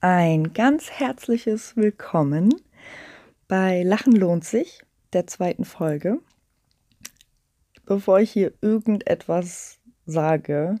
ein 0.00 0.54
ganz 0.54 0.90
herzliches 0.90 1.76
Willkommen 1.76 2.54
bei 3.48 3.82
Lachen 3.82 4.14
lohnt 4.14 4.44
sich, 4.44 4.80
der 5.12 5.26
zweiten 5.26 5.66
Folge. 5.66 6.20
Bevor 7.84 8.20
ich 8.20 8.30
hier 8.30 8.52
irgendetwas 8.62 9.78
sage, 10.06 10.76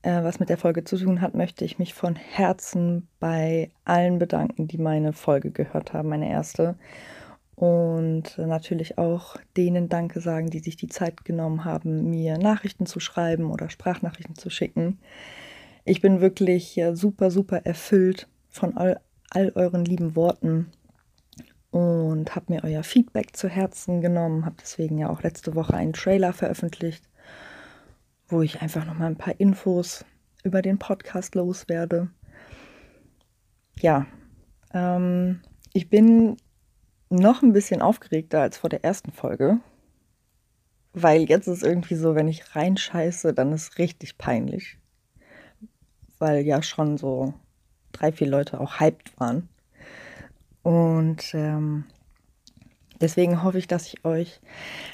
äh, 0.00 0.22
was 0.22 0.40
mit 0.40 0.48
der 0.48 0.56
Folge 0.56 0.84
zu 0.84 0.96
tun 0.96 1.20
hat, 1.20 1.34
möchte 1.34 1.66
ich 1.66 1.78
mich 1.78 1.92
von 1.92 2.16
Herzen 2.16 3.06
bei 3.20 3.70
allen 3.84 4.18
bedanken, 4.18 4.66
die 4.66 4.78
meine 4.78 5.12
Folge 5.12 5.50
gehört 5.50 5.92
haben, 5.92 6.08
meine 6.08 6.30
erste. 6.30 6.76
Und 7.56 8.38
natürlich 8.38 8.96
auch 8.96 9.36
denen 9.58 9.90
Danke 9.90 10.20
sagen, 10.20 10.48
die 10.48 10.60
sich 10.60 10.76
die 10.76 10.88
Zeit 10.88 11.26
genommen 11.26 11.66
haben, 11.66 12.08
mir 12.08 12.38
Nachrichten 12.38 12.86
zu 12.86 12.98
schreiben 12.98 13.50
oder 13.50 13.68
Sprachnachrichten 13.68 14.36
zu 14.36 14.48
schicken. 14.48 15.00
Ich 15.84 16.00
bin 16.00 16.22
wirklich 16.22 16.80
super, 16.94 17.30
super 17.30 17.66
erfüllt 17.66 18.26
von 18.54 18.76
all, 18.76 19.00
all 19.30 19.50
euren 19.56 19.84
lieben 19.84 20.14
Worten 20.14 20.70
und 21.72 22.36
habe 22.36 22.52
mir 22.52 22.62
euer 22.62 22.84
Feedback 22.84 23.36
zu 23.36 23.48
Herzen 23.48 24.00
genommen, 24.00 24.46
habe 24.46 24.54
deswegen 24.60 24.96
ja 24.96 25.10
auch 25.10 25.22
letzte 25.22 25.56
Woche 25.56 25.74
einen 25.74 25.92
Trailer 25.92 26.32
veröffentlicht, 26.32 27.08
wo 28.28 28.42
ich 28.42 28.62
einfach 28.62 28.86
noch 28.86 28.94
mal 28.96 29.06
ein 29.06 29.16
paar 29.16 29.38
Infos 29.40 30.04
über 30.44 30.62
den 30.62 30.78
Podcast 30.78 31.34
loswerde. 31.34 32.10
Ja, 33.80 34.06
ähm, 34.72 35.40
ich 35.72 35.90
bin 35.90 36.36
noch 37.10 37.42
ein 37.42 37.52
bisschen 37.52 37.82
aufgeregter 37.82 38.40
als 38.40 38.58
vor 38.58 38.70
der 38.70 38.84
ersten 38.84 39.10
Folge, 39.10 39.58
weil 40.92 41.22
jetzt 41.22 41.48
ist 41.48 41.64
irgendwie 41.64 41.96
so, 41.96 42.14
wenn 42.14 42.28
ich 42.28 42.54
reinscheiße, 42.54 43.34
dann 43.34 43.52
ist 43.52 43.78
richtig 43.78 44.16
peinlich, 44.16 44.78
weil 46.20 46.46
ja 46.46 46.62
schon 46.62 46.98
so 46.98 47.34
drei, 47.94 48.12
vier 48.12 48.28
Leute 48.28 48.60
auch 48.60 48.80
hyped 48.80 49.18
waren. 49.18 49.48
Und 50.62 51.34
ähm, 51.34 51.84
deswegen 53.00 53.42
hoffe 53.42 53.58
ich, 53.58 53.66
dass 53.66 53.86
ich 53.86 54.04
euch 54.04 54.40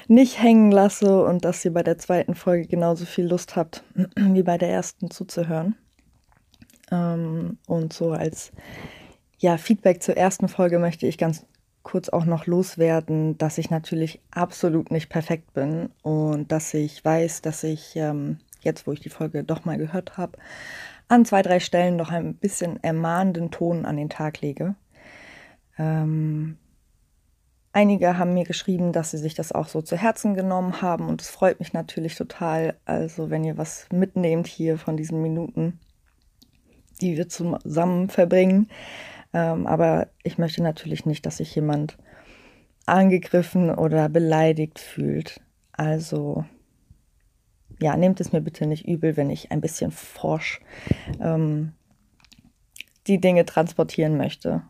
nicht 0.07 0.41
hängen 0.41 0.71
lasse 0.71 1.23
und 1.23 1.45
dass 1.45 1.63
ihr 1.65 1.73
bei 1.73 1.83
der 1.83 1.97
zweiten 1.97 2.35
Folge 2.35 2.67
genauso 2.67 3.05
viel 3.05 3.25
Lust 3.25 3.55
habt, 3.55 3.83
wie 4.15 4.43
bei 4.43 4.57
der 4.57 4.69
ersten 4.69 5.11
zuzuhören. 5.11 5.75
Ähm, 6.91 7.57
und 7.67 7.93
so 7.93 8.11
als 8.11 8.51
ja, 9.39 9.57
Feedback 9.57 10.03
zur 10.03 10.17
ersten 10.17 10.47
Folge 10.47 10.77
möchte 10.77 11.07
ich 11.07 11.17
ganz 11.17 11.45
kurz 11.83 12.09
auch 12.09 12.25
noch 12.25 12.45
loswerden, 12.45 13.37
dass 13.37 13.57
ich 13.57 13.69
natürlich 13.69 14.21
absolut 14.29 14.91
nicht 14.91 15.09
perfekt 15.09 15.53
bin 15.53 15.89
und 16.03 16.51
dass 16.51 16.73
ich 16.73 17.03
weiß, 17.03 17.41
dass 17.41 17.63
ich 17.63 17.95
ähm, 17.95 18.37
jetzt, 18.61 18.85
wo 18.85 18.91
ich 18.91 18.99
die 18.99 19.09
Folge 19.09 19.43
doch 19.43 19.65
mal 19.65 19.77
gehört 19.77 20.17
habe, 20.17 20.37
an 21.11 21.25
zwei, 21.25 21.41
drei 21.41 21.59
Stellen 21.59 21.97
noch 21.97 22.09
ein 22.09 22.35
bisschen 22.35 22.81
ermahnenden 22.81 23.51
Ton 23.51 23.85
an 23.85 23.97
den 23.97 24.09
Tag 24.09 24.39
lege. 24.39 24.75
Ähm, 25.77 26.57
einige 27.73 28.17
haben 28.17 28.33
mir 28.33 28.45
geschrieben, 28.45 28.93
dass 28.93 29.11
sie 29.11 29.17
sich 29.17 29.33
das 29.33 29.51
auch 29.51 29.67
so 29.67 29.81
zu 29.81 29.97
Herzen 29.97 30.35
genommen 30.35 30.81
haben 30.81 31.09
und 31.09 31.21
es 31.21 31.29
freut 31.29 31.59
mich 31.59 31.73
natürlich 31.73 32.15
total. 32.15 32.77
Also 32.85 33.29
wenn 33.29 33.43
ihr 33.43 33.57
was 33.57 33.87
mitnehmt 33.91 34.47
hier 34.47 34.77
von 34.77 34.95
diesen 34.95 35.21
Minuten, 35.21 35.81
die 37.01 37.17
wir 37.17 37.27
zusammen 37.27 38.07
verbringen. 38.07 38.69
Ähm, 39.33 39.67
aber 39.67 40.07
ich 40.23 40.37
möchte 40.37 40.63
natürlich 40.63 41.05
nicht, 41.05 41.25
dass 41.25 41.37
sich 41.37 41.53
jemand 41.53 41.97
angegriffen 42.85 43.69
oder 43.69 44.07
beleidigt 44.07 44.79
fühlt. 44.79 45.41
Also 45.73 46.45
ja, 47.81 47.97
nehmt 47.97 48.21
es 48.21 48.31
mir 48.31 48.41
bitte 48.41 48.67
nicht 48.67 48.87
übel, 48.87 49.17
wenn 49.17 49.29
ich 49.29 49.51
ein 49.51 49.59
bisschen 49.59 49.91
forsch 49.91 50.61
ähm, 51.19 51.73
die 53.07 53.19
Dinge 53.19 53.43
transportieren 53.45 54.17
möchte. 54.17 54.61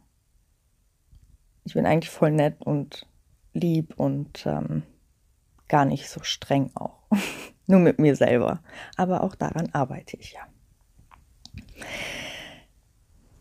Ich 1.66 1.74
bin 1.74 1.86
eigentlich 1.86 2.10
voll 2.10 2.32
nett 2.32 2.56
und 2.62 3.06
lieb 3.54 3.94
und 3.98 4.46
ähm, 4.46 4.84
gar 5.68 5.84
nicht 5.86 6.10
so 6.10 6.24
streng 6.24 6.72
auch. 6.74 7.04
Nur 7.68 7.82
mit 7.82 8.00
mir 8.00 8.16
selber. 8.16 8.62
Aber 8.96 9.24
auch 9.24 9.36
daran 9.36 9.70
arbeite 9.74 10.18
ich 10.18 10.34
ja. 10.34 10.42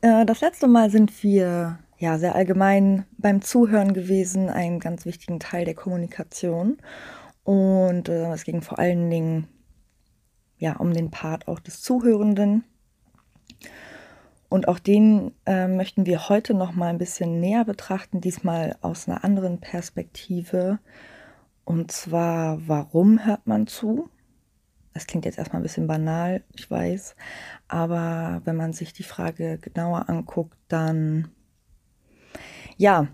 Äh, 0.03 0.27
das 0.27 0.41
letzte 0.41 0.67
Mal 0.67 0.91
sind 0.91 1.23
wir 1.23 1.79
ja 1.99 2.19
sehr 2.19 2.35
allgemein 2.35 3.07
beim 3.19 3.41
Zuhören 3.41 3.93
gewesen, 3.93 4.49
einen 4.49 4.81
ganz 4.81 5.05
wichtigen 5.05 5.39
Teil 5.39 5.65
der 5.65 5.75
Kommunikation. 5.75 6.79
Und 7.45 8.09
äh, 8.09 8.33
es 8.33 8.45
ging 8.45 8.63
vor 8.63 8.79
allen 8.81 9.09
Dingen 9.11 9.49
ja, 10.61 10.77
um 10.77 10.93
den 10.93 11.11
Part 11.11 11.49
auch 11.49 11.59
des 11.59 11.83
Zuhörenden. 11.83 12.63
Und 14.49 14.69
auch 14.69 14.79
den 14.79 15.33
äh, 15.47 15.67
möchten 15.67 16.07
wir 16.07 16.29
heute 16.29 16.55
noch 16.55 16.73
mal 16.73 16.89
ein 16.89 16.99
bisschen 16.99 17.41
näher 17.41 17.65
betrachten, 17.65 18.21
diesmal 18.21 18.77
aus 18.83 19.09
einer 19.09 19.25
anderen 19.25 19.59
Perspektive. 19.61 20.79
Und 21.65 21.91
zwar, 21.91 22.69
warum 22.69 23.25
hört 23.25 23.47
man 23.47 23.67
zu? 23.67 24.11
Das 24.93 25.07
klingt 25.07 25.25
jetzt 25.25 25.39
erstmal 25.39 25.61
ein 25.61 25.63
bisschen 25.63 25.87
banal, 25.87 26.43
ich 26.57 26.71
weiß. 26.71 27.15
Aber 27.69 28.43
wenn 28.45 28.57
man 28.57 28.73
sich 28.73 28.93
die 28.93 29.05
Frage 29.05 29.59
genauer 29.59 30.09
anguckt, 30.09 30.59
dann 30.69 31.31
ja, 32.77 33.07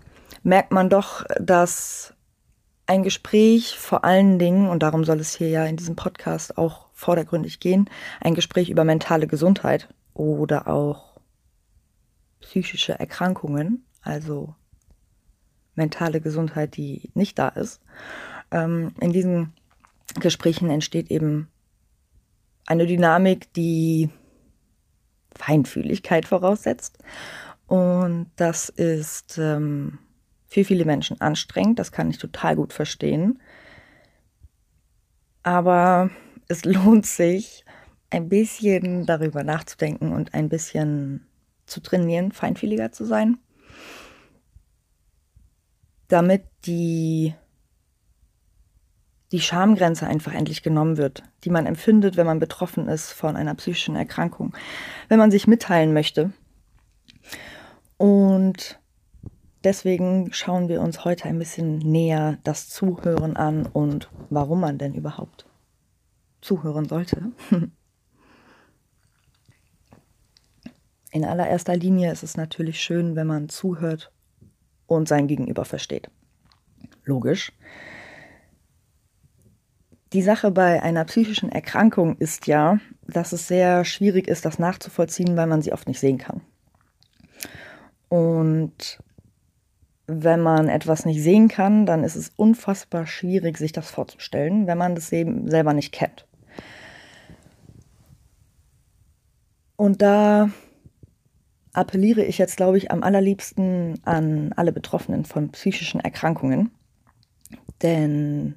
merkt 0.43 0.71
man 0.71 0.89
doch, 0.89 1.23
dass 1.39 2.13
ein 2.87 3.03
Gespräch 3.03 3.77
vor 3.77 4.03
allen 4.03 4.39
Dingen, 4.39 4.69
und 4.69 4.81
darum 4.81 5.03
soll 5.03 5.19
es 5.19 5.35
hier 5.35 5.49
ja 5.49 5.65
in 5.65 5.77
diesem 5.77 5.95
Podcast 5.95 6.57
auch 6.57 6.86
vordergründig 6.97 7.59
gehen, 7.59 7.89
ein 8.19 8.33
Gespräch 8.33 8.71
über 8.71 8.83
mentale 8.83 9.27
Gesundheit 9.27 9.87
oder 10.15 10.67
auch 10.67 11.21
psychische 12.41 12.99
Erkrankungen, 12.99 13.85
also 14.01 14.55
mentale 15.75 16.21
Gesundheit, 16.21 16.75
die 16.75 17.11
nicht 17.13 17.37
da 17.37 17.49
ist. 17.49 17.81
Ähm, 18.49 18.93
in 18.99 19.13
diesen 19.13 19.53
Gesprächen 20.19 20.71
entsteht 20.71 21.11
eben 21.11 21.49
eine 22.65 22.87
Dynamik, 22.87 23.53
die 23.53 24.09
Feinfühligkeit 25.35 26.25
voraussetzt. 26.25 26.97
Und 27.67 28.31
das 28.37 28.69
ist 28.69 29.37
ähm, 29.37 29.99
für 30.47 30.63
viele 30.63 30.85
Menschen 30.85 31.21
anstrengend, 31.21 31.77
das 31.77 31.91
kann 31.91 32.09
ich 32.09 32.17
total 32.17 32.55
gut 32.55 32.73
verstehen. 32.73 33.39
Aber 35.43 36.09
es 36.47 36.65
lohnt 36.65 37.05
sich, 37.05 37.65
ein 38.09 38.29
bisschen 38.29 39.05
darüber 39.05 39.43
nachzudenken 39.43 40.13
und 40.13 40.33
ein 40.33 40.49
bisschen 40.49 41.27
zu 41.65 41.81
trainieren, 41.81 42.31
feinfühliger 42.31 42.91
zu 42.91 43.05
sein, 43.05 43.37
damit 46.07 46.43
die, 46.65 47.33
die 49.33 49.41
Schamgrenze 49.41 50.07
einfach 50.07 50.33
endlich 50.33 50.63
genommen 50.63 50.95
wird, 50.95 51.23
die 51.43 51.49
man 51.49 51.65
empfindet, 51.65 52.15
wenn 52.15 52.25
man 52.25 52.39
betroffen 52.39 52.87
ist 52.87 53.11
von 53.11 53.35
einer 53.35 53.55
psychischen 53.55 53.97
Erkrankung, 53.97 54.55
wenn 55.09 55.19
man 55.19 55.31
sich 55.31 55.47
mitteilen 55.47 55.91
möchte. 55.91 56.31
Und 57.97 58.79
deswegen 59.65 60.31
schauen 60.31 60.69
wir 60.69 60.79
uns 60.79 61.03
heute 61.03 61.25
ein 61.25 61.39
bisschen 61.39 61.79
näher 61.79 62.37
das 62.45 62.69
Zuhören 62.69 63.35
an 63.35 63.65
und 63.65 64.09
warum 64.29 64.61
man 64.61 64.77
denn 64.77 64.93
überhaupt 64.93 65.45
zuhören 66.47 66.87
sollte. 66.87 67.31
In 71.11 71.25
allererster 71.25 71.75
Linie 71.75 72.11
ist 72.11 72.23
es 72.23 72.37
natürlich 72.37 72.79
schön, 72.79 73.15
wenn 73.15 73.27
man 73.27 73.49
zuhört 73.49 74.11
und 74.85 75.07
sein 75.07 75.27
Gegenüber 75.27 75.65
versteht. 75.65 76.09
Logisch. 77.03 77.51
Die 80.13 80.21
Sache 80.21 80.51
bei 80.51 80.81
einer 80.81 81.03
psychischen 81.05 81.51
Erkrankung 81.51 82.17
ist 82.17 82.47
ja, 82.47 82.79
dass 83.07 83.33
es 83.33 83.47
sehr 83.47 83.83
schwierig 83.83 84.27
ist, 84.27 84.45
das 84.45 84.59
nachzuvollziehen, 84.59 85.35
weil 85.35 85.47
man 85.47 85.61
sie 85.61 85.73
oft 85.73 85.87
nicht 85.87 85.99
sehen 85.99 86.17
kann. 86.17 86.41
Und 88.09 88.99
wenn 90.05 90.39
man 90.39 90.69
etwas 90.69 91.05
nicht 91.05 91.21
sehen 91.21 91.47
kann, 91.49 91.85
dann 91.85 92.05
ist 92.05 92.15
es 92.15 92.31
unfassbar 92.35 93.05
schwierig, 93.05 93.57
sich 93.57 93.73
das 93.73 93.89
vorzustellen, 93.89 94.67
wenn 94.67 94.77
man 94.77 94.95
das 94.95 95.09
selber 95.09 95.73
nicht 95.73 95.91
kennt. 95.91 96.26
Und 99.77 100.01
da 100.01 100.49
appelliere 101.71 102.23
ich 102.23 102.39
jetzt, 102.39 102.57
glaube 102.57 102.77
ich, 102.77 102.91
am 102.91 103.03
allerliebsten 103.03 103.99
an 104.03 104.51
alle 104.55 104.71
Betroffenen 104.71 105.23
von 105.23 105.51
psychischen 105.51 106.01
Erkrankungen. 106.01 106.71
Denn 107.81 108.55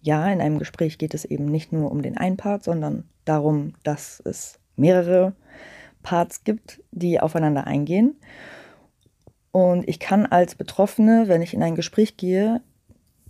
ja, 0.00 0.28
in 0.32 0.40
einem 0.40 0.58
Gespräch 0.58 0.98
geht 0.98 1.14
es 1.14 1.24
eben 1.24 1.44
nicht 1.44 1.72
nur 1.72 1.92
um 1.92 2.02
den 2.02 2.16
einen 2.16 2.36
Part, 2.36 2.64
sondern 2.64 3.04
darum, 3.24 3.74
dass 3.84 4.20
es 4.24 4.58
mehrere 4.74 5.34
Parts 6.02 6.42
gibt, 6.42 6.82
die 6.90 7.20
aufeinander 7.20 7.66
eingehen. 7.66 8.16
Und 9.52 9.88
ich 9.88 10.00
kann 10.00 10.26
als 10.26 10.54
Betroffene, 10.54 11.28
wenn 11.28 11.42
ich 11.42 11.54
in 11.54 11.62
ein 11.62 11.74
Gespräch 11.74 12.16
gehe, 12.16 12.62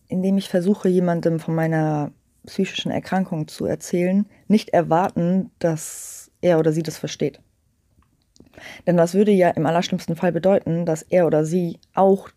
indem 0.06 0.38
ich 0.38 0.48
versuche, 0.48 0.88
jemandem 0.88 1.40
von 1.40 1.54
meiner 1.54 2.12
psychischen 2.46 2.92
Erkrankung 2.92 3.48
zu 3.48 3.66
erzählen, 3.66 4.26
nicht 4.46 4.70
erwarten, 4.70 5.50
dass 5.58 6.31
er 6.42 6.58
oder 6.58 6.72
sie 6.72 6.82
das 6.82 6.98
versteht. 6.98 7.40
Denn 8.86 8.96
das 8.96 9.14
würde 9.14 9.32
ja 9.32 9.50
im 9.50 9.66
allerschlimmsten 9.66 10.16
Fall 10.16 10.32
bedeuten, 10.32 10.84
dass 10.84 11.02
er 11.02 11.26
oder 11.26 11.44
sie 11.44 11.80
auch 11.94 12.28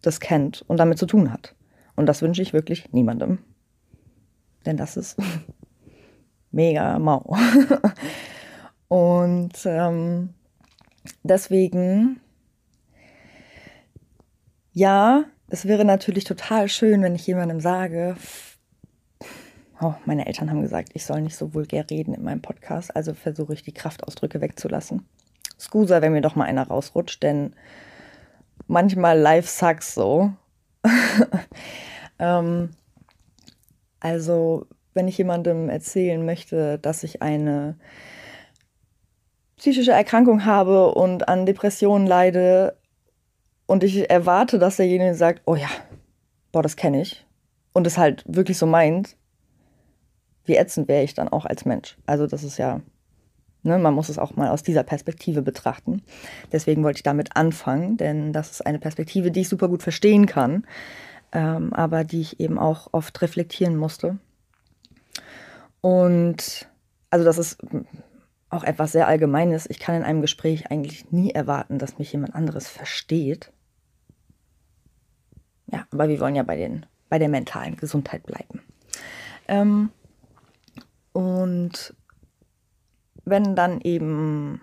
das 0.00 0.20
kennt 0.20 0.62
und 0.66 0.78
damit 0.78 0.98
zu 0.98 1.06
tun 1.06 1.32
hat. 1.32 1.54
Und 1.94 2.06
das 2.06 2.22
wünsche 2.22 2.42
ich 2.42 2.52
wirklich 2.52 2.92
niemandem. 2.92 3.38
Denn 4.66 4.76
das 4.76 4.96
ist 4.96 5.18
mega 6.50 6.98
mau. 6.98 7.36
und 8.88 9.52
ähm, 9.64 10.34
deswegen, 11.22 12.20
ja, 14.72 15.24
es 15.48 15.66
wäre 15.66 15.84
natürlich 15.84 16.24
total 16.24 16.68
schön, 16.68 17.02
wenn 17.02 17.14
ich 17.14 17.26
jemandem 17.26 17.60
sage, 17.60 18.16
oh, 19.82 19.94
meine 20.04 20.26
Eltern 20.26 20.50
haben 20.50 20.62
gesagt, 20.62 20.90
ich 20.94 21.04
soll 21.04 21.20
nicht 21.20 21.36
so 21.36 21.54
vulgär 21.54 21.84
reden 21.90 22.14
in 22.14 22.22
meinem 22.22 22.40
Podcast, 22.40 22.94
also 22.94 23.14
versuche 23.14 23.52
ich 23.52 23.62
die 23.62 23.72
Kraftausdrücke 23.72 24.40
wegzulassen. 24.40 25.06
Scusa, 25.58 26.02
wenn 26.02 26.12
mir 26.12 26.20
doch 26.20 26.36
mal 26.36 26.44
einer 26.44 26.66
rausrutscht, 26.66 27.22
denn 27.22 27.54
manchmal 28.66 29.18
live 29.18 29.48
sucks 29.48 29.94
so. 29.94 30.32
ähm, 32.18 32.70
also, 34.00 34.66
wenn 34.94 35.08
ich 35.08 35.18
jemandem 35.18 35.68
erzählen 35.68 36.24
möchte, 36.24 36.78
dass 36.78 37.02
ich 37.02 37.22
eine 37.22 37.76
psychische 39.56 39.92
Erkrankung 39.92 40.44
habe 40.44 40.92
und 40.94 41.28
an 41.28 41.46
Depressionen 41.46 42.06
leide 42.06 42.76
und 43.66 43.84
ich 43.84 44.10
erwarte, 44.10 44.58
dass 44.58 44.76
derjenige 44.76 45.14
sagt, 45.14 45.42
oh 45.44 45.54
ja, 45.54 45.68
boah, 46.50 46.62
das 46.62 46.76
kenne 46.76 47.00
ich 47.00 47.24
und 47.72 47.86
es 47.86 47.98
halt 47.98 48.24
wirklich 48.26 48.58
so 48.58 48.66
meint, 48.66 49.16
wie 50.44 50.56
ätzend 50.56 50.88
wäre 50.88 51.02
ich 51.02 51.14
dann 51.14 51.28
auch 51.28 51.44
als 51.44 51.64
Mensch. 51.64 51.96
Also 52.06 52.26
das 52.26 52.42
ist 52.42 52.58
ja, 52.58 52.80
ne, 53.62 53.78
man 53.78 53.94
muss 53.94 54.08
es 54.08 54.18
auch 54.18 54.36
mal 54.36 54.50
aus 54.50 54.62
dieser 54.62 54.82
Perspektive 54.82 55.42
betrachten. 55.42 56.02
Deswegen 56.50 56.82
wollte 56.82 56.98
ich 56.98 57.02
damit 57.02 57.36
anfangen, 57.36 57.96
denn 57.96 58.32
das 58.32 58.50
ist 58.50 58.66
eine 58.66 58.78
Perspektive, 58.78 59.30
die 59.30 59.40
ich 59.40 59.48
super 59.48 59.68
gut 59.68 59.82
verstehen 59.82 60.26
kann, 60.26 60.66
ähm, 61.32 61.72
aber 61.72 62.04
die 62.04 62.20
ich 62.20 62.40
eben 62.40 62.58
auch 62.58 62.88
oft 62.92 63.20
reflektieren 63.22 63.76
musste. 63.76 64.18
Und 65.80 66.68
also 67.10 67.24
das 67.24 67.38
ist 67.38 67.58
auch 68.48 68.64
etwas 68.64 68.92
sehr 68.92 69.08
Allgemeines. 69.08 69.68
Ich 69.68 69.78
kann 69.78 69.96
in 69.96 70.02
einem 70.02 70.20
Gespräch 70.20 70.70
eigentlich 70.70 71.10
nie 71.10 71.30
erwarten, 71.30 71.78
dass 71.78 71.98
mich 71.98 72.12
jemand 72.12 72.34
anderes 72.34 72.68
versteht. 72.68 73.50
Ja, 75.66 75.86
aber 75.90 76.08
wir 76.08 76.20
wollen 76.20 76.36
ja 76.36 76.42
bei, 76.42 76.56
den, 76.56 76.84
bei 77.08 77.18
der 77.18 77.30
mentalen 77.30 77.76
Gesundheit 77.76 78.24
bleiben. 78.24 78.60
Ähm, 79.48 79.90
und 81.12 81.94
wenn 83.24 83.54
dann 83.54 83.80
eben 83.80 84.60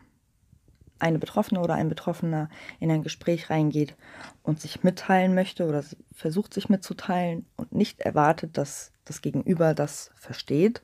eine 1.00 1.20
Betroffene 1.20 1.62
oder 1.62 1.76
ein 1.76 1.90
Betroffener 1.90 2.50
in 2.80 2.92
ein 2.92 3.04
Gespräch 3.04 3.50
reingeht 3.50 3.96
und 4.44 4.60
sich 4.60 4.84
mitteilen 4.84 5.34
möchte 5.34 5.66
oder 5.66 5.84
versucht 6.12 6.54
sich 6.54 6.68
mitzuteilen 6.68 7.46
und 7.56 7.72
nicht 7.72 8.02
erwartet, 8.02 8.58
dass 8.58 8.92
das 9.06 9.22
Gegenüber 9.22 9.74
das 9.74 10.12
versteht, 10.16 10.84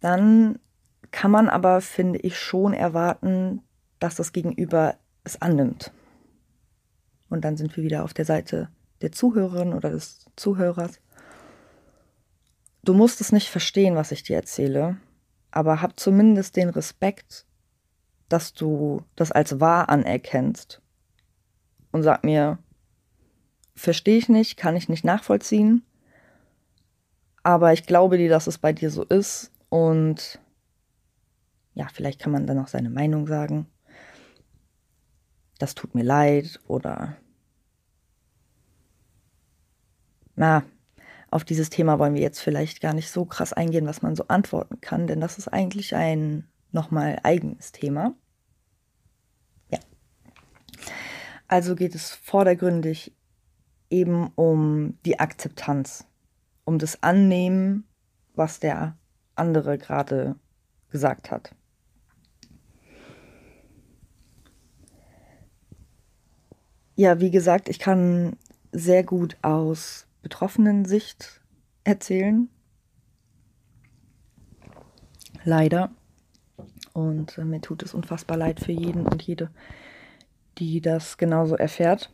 dann 0.00 0.58
kann 1.10 1.30
man 1.30 1.48
aber, 1.48 1.80
finde 1.80 2.18
ich, 2.18 2.38
schon 2.38 2.72
erwarten, 2.72 3.62
dass 3.98 4.16
das 4.16 4.32
Gegenüber 4.32 4.96
es 5.24 5.40
annimmt. 5.40 5.92
Und 7.28 7.44
dann 7.44 7.56
sind 7.56 7.76
wir 7.76 7.84
wieder 7.84 8.04
auf 8.04 8.14
der 8.14 8.24
Seite 8.24 8.68
der 9.00 9.12
Zuhörerin 9.12 9.72
oder 9.72 9.90
des 9.90 10.26
Zuhörers. 10.36 11.00
Du 12.86 12.94
musst 12.94 13.20
es 13.20 13.32
nicht 13.32 13.48
verstehen, 13.48 13.96
was 13.96 14.12
ich 14.12 14.22
dir 14.22 14.36
erzähle, 14.36 14.96
aber 15.50 15.82
hab 15.82 15.98
zumindest 15.98 16.54
den 16.54 16.68
Respekt, 16.68 17.44
dass 18.28 18.54
du 18.54 19.02
das 19.16 19.32
als 19.32 19.58
wahr 19.58 19.88
anerkennst 19.88 20.80
und 21.90 22.04
sag 22.04 22.22
mir, 22.22 22.58
verstehe 23.74 24.18
ich 24.18 24.28
nicht, 24.28 24.56
kann 24.56 24.76
ich 24.76 24.88
nicht 24.88 25.04
nachvollziehen, 25.04 25.82
aber 27.42 27.72
ich 27.72 27.86
glaube 27.86 28.18
dir, 28.18 28.28
dass 28.28 28.46
es 28.46 28.56
bei 28.56 28.72
dir 28.72 28.92
so 28.92 29.02
ist 29.02 29.50
und 29.68 30.38
ja, 31.74 31.88
vielleicht 31.92 32.20
kann 32.20 32.30
man 32.30 32.46
dann 32.46 32.60
auch 32.60 32.68
seine 32.68 32.90
Meinung 32.90 33.26
sagen. 33.26 33.66
Das 35.58 35.74
tut 35.74 35.96
mir 35.96 36.04
leid 36.04 36.60
oder 36.68 37.16
na, 40.36 40.62
auf 41.36 41.44
dieses 41.44 41.68
Thema 41.68 41.98
wollen 41.98 42.14
wir 42.14 42.22
jetzt 42.22 42.40
vielleicht 42.40 42.80
gar 42.80 42.94
nicht 42.94 43.10
so 43.10 43.26
krass 43.26 43.52
eingehen, 43.52 43.84
was 43.84 44.00
man 44.00 44.16
so 44.16 44.26
antworten 44.28 44.80
kann, 44.80 45.06
denn 45.06 45.20
das 45.20 45.36
ist 45.36 45.48
eigentlich 45.48 45.94
ein 45.94 46.48
nochmal 46.72 47.18
eigenes 47.24 47.72
Thema. 47.72 48.14
Ja. 49.70 49.78
Also 51.46 51.76
geht 51.76 51.94
es 51.94 52.12
vordergründig 52.12 53.12
eben 53.90 54.28
um 54.34 54.96
die 55.04 55.20
Akzeptanz, 55.20 56.06
um 56.64 56.78
das 56.78 57.02
Annehmen, 57.02 57.86
was 58.34 58.58
der 58.58 58.96
andere 59.34 59.76
gerade 59.76 60.36
gesagt 60.88 61.30
hat. 61.30 61.54
Ja, 66.94 67.20
wie 67.20 67.30
gesagt, 67.30 67.68
ich 67.68 67.78
kann 67.78 68.38
sehr 68.72 69.04
gut 69.04 69.36
aus 69.42 70.06
betroffenen 70.26 70.84
Sicht 70.84 71.40
erzählen. 71.84 72.48
Leider. 75.44 75.92
Und 76.92 77.38
äh, 77.38 77.44
mir 77.44 77.60
tut 77.60 77.84
es 77.84 77.94
unfassbar 77.94 78.36
leid 78.36 78.58
für 78.58 78.72
jeden 78.72 79.06
und 79.06 79.22
jede, 79.22 79.52
die 80.58 80.80
das 80.80 81.16
genauso 81.16 81.54
erfährt. 81.54 82.10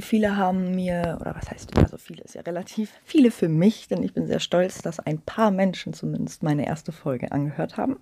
Viele 0.00 0.36
haben 0.36 0.74
mir, 0.74 1.18
oder 1.20 1.36
was 1.36 1.48
heißt, 1.48 1.76
also 1.76 1.96
viele 1.96 2.24
ist 2.24 2.34
ja 2.34 2.40
relativ, 2.40 2.92
viele 3.04 3.30
für 3.30 3.48
mich, 3.48 3.86
denn 3.86 4.02
ich 4.02 4.14
bin 4.14 4.26
sehr 4.26 4.40
stolz, 4.40 4.82
dass 4.82 4.98
ein 4.98 5.20
paar 5.20 5.52
Menschen 5.52 5.92
zumindest 5.92 6.42
meine 6.42 6.66
erste 6.66 6.90
Folge 6.90 7.30
angehört 7.30 7.76
haben. 7.76 8.00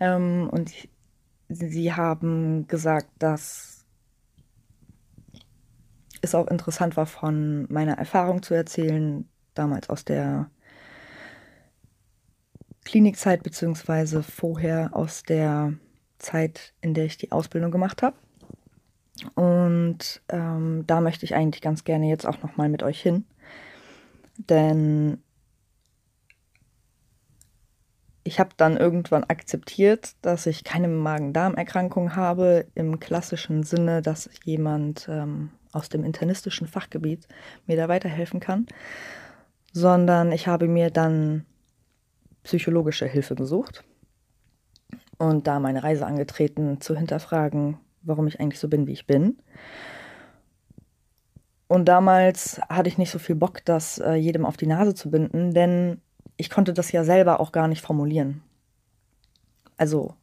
Ähm, 0.00 0.48
und 0.50 0.72
sie 1.48 1.92
haben 1.92 2.66
gesagt, 2.66 3.10
dass 3.20 3.77
es 6.22 6.34
auch 6.34 6.48
interessant 6.48 6.96
war, 6.96 7.06
von 7.06 7.66
meiner 7.72 7.98
Erfahrung 7.98 8.42
zu 8.42 8.54
erzählen, 8.54 9.28
damals 9.54 9.90
aus 9.90 10.04
der 10.04 10.50
Klinikzeit, 12.84 13.42
beziehungsweise 13.42 14.22
vorher 14.22 14.90
aus 14.94 15.22
der 15.22 15.74
Zeit, 16.18 16.72
in 16.80 16.94
der 16.94 17.04
ich 17.04 17.18
die 17.18 17.32
Ausbildung 17.32 17.70
gemacht 17.70 18.02
habe. 18.02 18.16
Und 19.34 20.22
ähm, 20.28 20.84
da 20.86 21.00
möchte 21.00 21.24
ich 21.24 21.34
eigentlich 21.34 21.62
ganz 21.62 21.84
gerne 21.84 22.08
jetzt 22.08 22.26
auch 22.26 22.42
nochmal 22.42 22.68
mit 22.68 22.82
euch 22.82 23.00
hin. 23.00 23.24
Denn 24.36 25.22
ich 28.28 28.38
habe 28.38 28.50
dann 28.56 28.76
irgendwann 28.76 29.24
akzeptiert, 29.24 30.14
dass 30.22 30.46
ich 30.46 30.62
keine 30.62 30.88
Magen-Darm-Erkrankung 30.88 32.14
habe, 32.14 32.66
im 32.74 33.00
klassischen 33.00 33.62
Sinne, 33.62 34.02
dass 34.02 34.28
jemand 34.44 35.08
ähm, 35.10 35.50
aus 35.78 35.88
dem 35.88 36.04
internistischen 36.04 36.66
Fachgebiet 36.66 37.26
mir 37.66 37.76
da 37.76 37.88
weiterhelfen 37.88 38.40
kann, 38.40 38.66
sondern 39.72 40.32
ich 40.32 40.46
habe 40.46 40.68
mir 40.68 40.90
dann 40.90 41.46
psychologische 42.42 43.06
Hilfe 43.06 43.34
gesucht 43.34 43.84
und 45.18 45.46
da 45.46 45.60
meine 45.60 45.82
Reise 45.82 46.06
angetreten, 46.06 46.80
zu 46.80 46.96
hinterfragen, 46.96 47.78
warum 48.02 48.26
ich 48.26 48.40
eigentlich 48.40 48.60
so 48.60 48.68
bin, 48.68 48.86
wie 48.86 48.92
ich 48.92 49.06
bin. 49.06 49.38
Und 51.66 51.86
damals 51.86 52.60
hatte 52.68 52.88
ich 52.88 52.96
nicht 52.96 53.10
so 53.10 53.18
viel 53.18 53.34
Bock, 53.34 53.64
das 53.64 53.98
äh, 53.98 54.14
jedem 54.14 54.46
auf 54.46 54.56
die 54.56 54.66
Nase 54.66 54.94
zu 54.94 55.10
binden, 55.10 55.52
denn 55.52 56.00
ich 56.38 56.48
konnte 56.48 56.72
das 56.72 56.92
ja 56.92 57.04
selber 57.04 57.40
auch 57.40 57.52
gar 57.52 57.68
nicht 57.68 57.82
formulieren. 57.82 58.42
Also, 59.76 60.14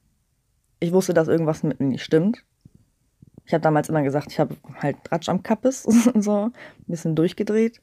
ich 0.79 0.91
wusste, 0.91 1.13
dass 1.13 1.27
irgendwas 1.27 1.61
mit 1.61 1.79
mir 1.79 1.87
nicht 1.87 2.03
stimmt. 2.03 2.43
Ich 3.45 3.53
habe 3.53 3.61
damals 3.61 3.89
immer 3.89 4.03
gesagt, 4.03 4.31
ich 4.31 4.39
habe 4.39 4.55
halt 4.81 4.97
Ratsch 5.11 5.29
am 5.29 5.43
Kappes, 5.43 5.83
so 6.15 6.45
ein 6.45 6.53
bisschen 6.87 7.15
durchgedreht. 7.15 7.81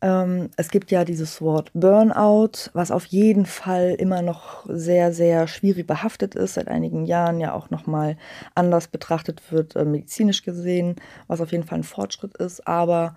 Ähm, 0.00 0.50
es 0.56 0.70
gibt 0.70 0.90
ja 0.90 1.04
dieses 1.04 1.40
Wort 1.40 1.70
Burnout, 1.72 2.70
was 2.74 2.90
auf 2.90 3.06
jeden 3.06 3.46
Fall 3.46 3.94
immer 3.98 4.20
noch 4.20 4.66
sehr, 4.68 5.14
sehr 5.14 5.46
schwierig 5.46 5.86
behaftet 5.86 6.34
ist, 6.34 6.54
seit 6.54 6.68
einigen 6.68 7.06
Jahren 7.06 7.40
ja 7.40 7.54
auch 7.54 7.70
nochmal 7.70 8.18
anders 8.54 8.88
betrachtet 8.88 9.40
wird, 9.50 9.76
äh, 9.76 9.84
medizinisch 9.86 10.42
gesehen, 10.42 10.96
was 11.26 11.40
auf 11.40 11.52
jeden 11.52 11.64
Fall 11.64 11.78
ein 11.78 11.84
Fortschritt 11.84 12.36
ist. 12.36 12.66
Aber 12.66 13.14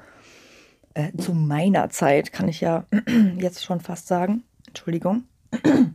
äh, 0.93 1.11
zu 1.17 1.33
meiner 1.33 1.89
Zeit 1.89 2.31
kann 2.31 2.47
ich 2.47 2.61
ja 2.61 2.85
jetzt 3.37 3.65
schon 3.65 3.81
fast 3.81 4.07
sagen, 4.07 4.43
Entschuldigung, 4.67 5.23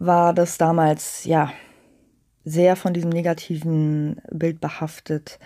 war 0.00 0.34
das 0.34 0.58
damals 0.58 1.24
ja 1.24 1.52
sehr 2.44 2.76
von 2.76 2.92
diesem 2.92 3.10
negativen 3.10 4.20
Bild 4.30 4.60
behaftet, 4.60 5.38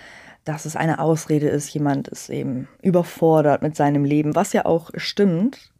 dass 0.44 0.64
es 0.64 0.76
eine 0.76 0.98
Ausrede 0.98 1.48
ist, 1.48 1.72
jemand 1.72 2.08
ist 2.08 2.30
eben 2.30 2.68
überfordert 2.82 3.62
mit 3.62 3.76
seinem 3.76 4.04
Leben, 4.04 4.34
was 4.34 4.52
ja 4.52 4.64
auch 4.64 4.90
stimmt. 4.96 5.72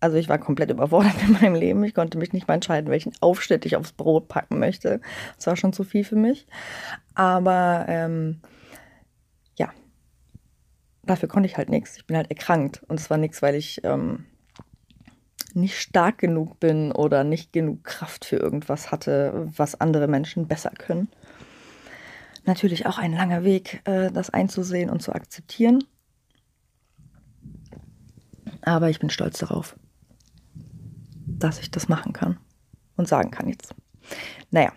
Also 0.00 0.16
ich 0.16 0.28
war 0.28 0.38
komplett 0.38 0.70
überfordert 0.70 1.14
in 1.26 1.32
meinem 1.32 1.54
Leben. 1.54 1.84
Ich 1.84 1.94
konnte 1.94 2.18
mich 2.18 2.32
nicht 2.32 2.48
mal 2.48 2.54
entscheiden, 2.54 2.90
welchen 2.90 3.12
Aufschnitt 3.20 3.66
ich 3.66 3.76
aufs 3.76 3.92
Brot 3.92 4.28
packen 4.28 4.58
möchte. 4.58 5.00
Das 5.36 5.46
war 5.46 5.56
schon 5.56 5.72
zu 5.72 5.84
viel 5.84 6.04
für 6.04 6.16
mich. 6.16 6.46
Aber 7.14 7.84
ähm, 7.88 8.40
ja, 9.56 9.70
dafür 11.02 11.28
konnte 11.28 11.46
ich 11.46 11.56
halt 11.56 11.68
nichts. 11.68 11.96
Ich 11.96 12.06
bin 12.06 12.16
halt 12.16 12.30
erkrankt. 12.30 12.82
Und 12.88 12.98
es 12.98 13.10
war 13.10 13.18
nichts, 13.18 13.42
weil 13.42 13.54
ich 13.54 13.82
ähm, 13.84 14.24
nicht 15.54 15.78
stark 15.78 16.18
genug 16.18 16.60
bin 16.60 16.92
oder 16.92 17.24
nicht 17.24 17.52
genug 17.52 17.84
Kraft 17.84 18.24
für 18.24 18.36
irgendwas 18.36 18.90
hatte, 18.90 19.48
was 19.56 19.80
andere 19.80 20.08
Menschen 20.08 20.48
besser 20.48 20.70
können. 20.70 21.08
Natürlich 22.44 22.86
auch 22.86 22.98
ein 22.98 23.14
langer 23.14 23.44
Weg, 23.44 23.80
äh, 23.84 24.10
das 24.10 24.30
einzusehen 24.30 24.90
und 24.90 25.00
zu 25.00 25.12
akzeptieren. 25.12 25.84
Aber 28.62 28.90
ich 28.90 28.98
bin 28.98 29.10
stolz 29.10 29.38
darauf, 29.38 29.76
dass 31.26 31.58
ich 31.58 31.70
das 31.70 31.88
machen 31.88 32.12
kann 32.12 32.38
und 32.96 33.08
sagen 33.08 33.30
kann 33.30 33.48
jetzt. 33.48 33.74
Naja. 34.50 34.72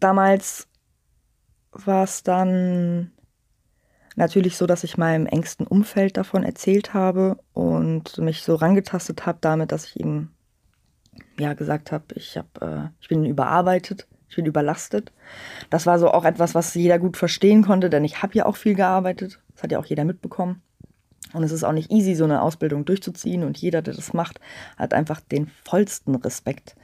Damals 0.00 0.66
war 1.70 2.04
es 2.04 2.22
dann 2.22 3.12
natürlich 4.16 4.56
so, 4.56 4.66
dass 4.66 4.84
ich 4.84 4.98
meinem 4.98 5.26
engsten 5.26 5.66
Umfeld 5.66 6.16
davon 6.16 6.44
erzählt 6.44 6.94
habe 6.94 7.38
und 7.52 8.18
mich 8.18 8.42
so 8.42 8.54
rangetastet 8.54 9.26
habe 9.26 9.38
damit, 9.40 9.72
dass 9.72 9.86
ich 9.86 10.00
ihm 10.00 10.30
ja 11.38 11.54
gesagt 11.54 11.92
habe, 11.92 12.04
ich 12.14 12.36
habe, 12.36 12.48
äh, 12.60 12.88
ich 13.00 13.08
bin 13.08 13.24
überarbeitet, 13.24 14.06
ich 14.28 14.36
bin 14.36 14.46
überlastet. 14.46 15.12
Das 15.70 15.86
war 15.86 15.98
so 15.98 16.10
auch 16.10 16.24
etwas, 16.24 16.54
was 16.54 16.74
jeder 16.74 16.98
gut 16.98 17.16
verstehen 17.16 17.62
konnte, 17.62 17.90
denn 17.90 18.04
ich 18.04 18.22
habe 18.22 18.34
ja 18.34 18.46
auch 18.46 18.56
viel 18.56 18.74
gearbeitet. 18.74 19.40
Das 19.54 19.62
hat 19.62 19.72
ja 19.72 19.78
auch 19.78 19.86
jeder 19.86 20.04
mitbekommen. 20.04 20.62
Und 21.32 21.42
es 21.42 21.52
ist 21.52 21.64
auch 21.64 21.72
nicht 21.72 21.90
easy, 21.90 22.14
so 22.14 22.24
eine 22.24 22.42
Ausbildung 22.42 22.84
durchzuziehen. 22.84 23.42
Und 23.44 23.58
jeder, 23.58 23.82
der 23.82 23.94
das 23.94 24.12
macht, 24.12 24.40
hat 24.76 24.92
einfach 24.94 25.20
den 25.20 25.48
vollsten 25.64 26.14
Respekt 26.14 26.76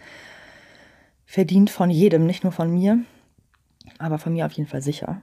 verdient 1.27 1.69
von 1.69 1.91
jedem, 1.91 2.25
nicht 2.25 2.43
nur 2.43 2.53
von 2.53 2.71
mir, 2.71 3.01
aber 3.99 4.19
von 4.19 4.33
mir 4.33 4.47
auf 4.47 4.53
jeden 4.53 4.69
Fall 4.69 4.81
sicher. 4.81 5.21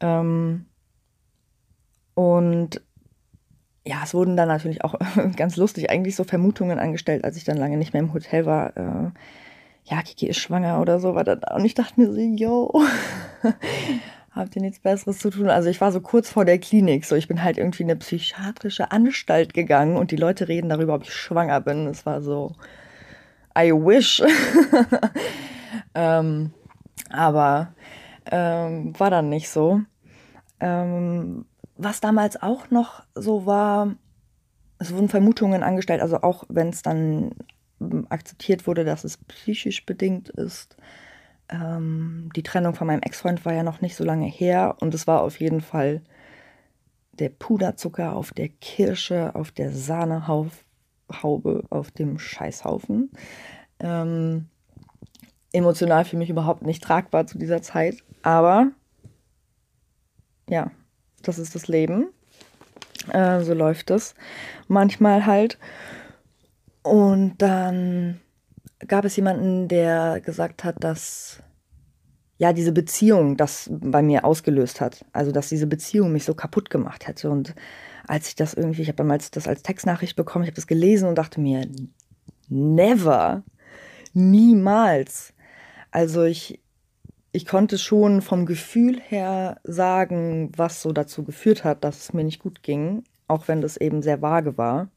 Ähm, 0.00 0.66
und 2.14 2.80
ja, 3.84 3.96
es 4.04 4.14
wurden 4.14 4.36
dann 4.36 4.48
natürlich 4.48 4.84
auch 4.84 4.94
ganz 5.36 5.56
lustig 5.56 5.90
eigentlich 5.90 6.16
so 6.16 6.24
Vermutungen 6.24 6.78
angestellt, 6.78 7.24
als 7.24 7.36
ich 7.36 7.44
dann 7.44 7.56
lange 7.56 7.76
nicht 7.76 7.92
mehr 7.92 8.02
im 8.02 8.12
Hotel 8.12 8.46
war. 8.46 8.76
Äh, 8.76 9.10
ja, 9.84 10.02
Kiki 10.02 10.28
ist 10.28 10.38
schwanger 10.38 10.80
oder 10.80 11.00
so 11.00 11.14
war 11.14 11.24
da. 11.24 11.38
Und 11.54 11.64
ich 11.64 11.74
dachte 11.74 12.00
mir 12.00 12.12
so, 12.12 12.20
yo, 12.20 12.72
habt 14.30 14.54
ihr 14.54 14.62
nichts 14.62 14.78
Besseres 14.78 15.18
zu 15.18 15.30
tun? 15.30 15.50
Also 15.50 15.68
ich 15.68 15.80
war 15.80 15.90
so 15.90 16.00
kurz 16.00 16.30
vor 16.30 16.44
der 16.44 16.58
Klinik, 16.58 17.04
so 17.04 17.16
ich 17.16 17.26
bin 17.26 17.42
halt 17.42 17.58
irgendwie 17.58 17.82
in 17.82 17.90
eine 17.90 17.98
psychiatrische 17.98 18.92
Anstalt 18.92 19.52
gegangen 19.54 19.96
und 19.96 20.12
die 20.12 20.16
Leute 20.16 20.46
reden 20.46 20.68
darüber, 20.68 20.94
ob 20.94 21.02
ich 21.02 21.12
schwanger 21.12 21.60
bin. 21.60 21.88
Es 21.88 22.06
war 22.06 22.22
so, 22.22 22.54
I 23.58 23.72
wish. 23.72 24.22
ähm, 25.94 26.52
aber 27.10 27.74
ähm, 28.30 28.98
war 28.98 29.10
dann 29.10 29.28
nicht 29.28 29.50
so. 29.50 29.80
Ähm, 30.60 31.44
was 31.84 32.00
damals 32.00 32.40
auch 32.40 32.70
noch 32.70 33.02
so 33.14 33.46
war, 33.46 33.94
es 34.78 34.92
wurden 34.92 35.08
Vermutungen 35.08 35.62
angestellt, 35.62 36.00
also 36.00 36.22
auch 36.22 36.44
wenn 36.48 36.68
es 36.68 36.82
dann 36.82 37.32
ähm, 37.80 38.06
akzeptiert 38.10 38.66
wurde, 38.66 38.84
dass 38.84 39.04
es 39.04 39.18
psychisch 39.18 39.86
bedingt 39.86 40.28
ist. 40.28 40.76
Ähm, 41.48 42.30
die 42.34 42.42
Trennung 42.42 42.74
von 42.74 42.86
meinem 42.86 43.02
Ex-Freund 43.02 43.44
war 43.44 43.52
ja 43.52 43.62
noch 43.62 43.80
nicht 43.80 43.96
so 43.96 44.04
lange 44.04 44.26
her 44.26 44.76
und 44.80 44.94
es 44.94 45.06
war 45.06 45.22
auf 45.22 45.40
jeden 45.40 45.60
Fall 45.60 46.02
der 47.12 47.28
Puderzucker 47.28 48.16
auf 48.16 48.32
der 48.32 48.48
Kirsche, 48.48 49.34
auf 49.34 49.50
der 49.52 49.70
Sahnehaube, 49.70 50.50
auf 51.70 51.90
dem 51.90 52.18
Scheißhaufen. 52.18 53.10
Ähm, 53.80 54.48
emotional 55.52 56.04
für 56.04 56.16
mich 56.16 56.30
überhaupt 56.30 56.62
nicht 56.62 56.82
tragbar 56.82 57.26
zu 57.26 57.38
dieser 57.38 57.62
Zeit, 57.62 57.96
aber 58.22 58.70
ja, 60.48 60.70
das 61.28 61.38
ist 61.38 61.54
das 61.54 61.68
Leben. 61.68 62.08
Äh, 63.12 63.40
so 63.40 63.54
läuft 63.54 63.90
es 63.90 64.14
manchmal 64.68 65.26
halt. 65.26 65.58
Und 66.82 67.38
dann 67.38 68.20
gab 68.86 69.04
es 69.04 69.16
jemanden, 69.16 69.68
der 69.68 70.20
gesagt 70.20 70.64
hat, 70.64 70.82
dass 70.82 71.42
ja 72.38 72.52
diese 72.52 72.72
Beziehung 72.72 73.36
das 73.36 73.70
bei 73.70 74.02
mir 74.02 74.24
ausgelöst 74.24 74.80
hat. 74.80 75.04
Also 75.12 75.30
dass 75.30 75.48
diese 75.48 75.66
Beziehung 75.66 76.12
mich 76.12 76.24
so 76.24 76.34
kaputt 76.34 76.70
gemacht 76.70 77.06
hätte. 77.06 77.30
Und 77.30 77.54
als 78.06 78.28
ich 78.28 78.34
das 78.34 78.54
irgendwie, 78.54 78.82
ich 78.82 78.88
habe 78.88 78.96
damals 78.96 79.30
das 79.30 79.46
als 79.46 79.62
Textnachricht 79.62 80.16
bekommen, 80.16 80.44
ich 80.44 80.48
habe 80.48 80.56
das 80.56 80.66
gelesen 80.66 81.08
und 81.08 81.16
dachte 81.16 81.40
mir, 81.40 81.68
never, 82.48 83.44
niemals. 84.12 85.32
Also 85.92 86.24
ich, 86.24 86.60
ich 87.32 87.46
konnte 87.46 87.78
schon 87.78 88.20
vom 88.20 88.44
Gefühl 88.44 89.00
her 89.00 89.58
sagen, 89.64 90.52
was 90.54 90.82
so 90.82 90.92
dazu 90.92 91.24
geführt 91.24 91.64
hat, 91.64 91.82
dass 91.82 91.98
es 91.98 92.12
mir 92.12 92.24
nicht 92.24 92.42
gut 92.42 92.62
ging, 92.62 93.04
auch 93.26 93.48
wenn 93.48 93.62
das 93.62 93.78
eben 93.78 94.02
sehr 94.02 94.20
vage 94.20 94.58
war. 94.58 94.88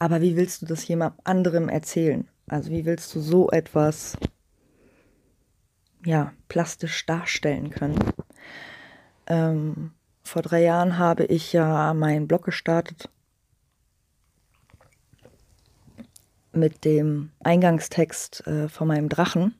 Aber 0.00 0.20
wie 0.20 0.36
willst 0.36 0.62
du 0.62 0.66
das 0.66 0.86
jemand 0.88 1.14
anderem 1.24 1.68
erzählen? 1.68 2.28
Also 2.48 2.70
wie 2.70 2.84
willst 2.84 3.14
du 3.14 3.20
so 3.20 3.50
etwas 3.50 4.16
ja 6.04 6.32
plastisch 6.48 7.06
darstellen 7.06 7.70
können? 7.70 7.98
Ähm, 9.28 9.92
vor 10.24 10.42
drei 10.42 10.62
Jahren 10.62 10.98
habe 10.98 11.24
ich 11.26 11.52
ja 11.52 11.94
meinen 11.94 12.26
Blog 12.26 12.46
gestartet 12.46 13.08
mit 16.52 16.84
dem 16.84 17.30
Eingangstext 17.44 18.44
äh, 18.48 18.68
von 18.68 18.88
meinem 18.88 19.08
Drachen 19.08 19.54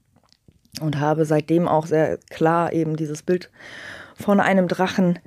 und 0.80 0.98
habe 0.98 1.24
seitdem 1.24 1.66
auch 1.66 1.86
sehr 1.86 2.18
klar 2.30 2.72
eben 2.72 2.96
dieses 2.96 3.22
Bild 3.22 3.50
von 4.14 4.40
einem 4.40 4.68
Drachen, 4.68 5.18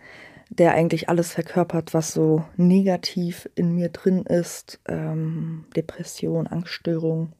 der 0.49 0.73
eigentlich 0.73 1.09
alles 1.09 1.33
verkörpert, 1.33 1.93
was 1.93 2.13
so 2.13 2.45
negativ 2.55 3.49
in 3.55 3.73
mir 3.75 3.89
drin 3.89 4.23
ist. 4.23 4.79
Ähm, 4.87 5.65
Depression, 5.75 6.47
Angststörung. 6.47 7.33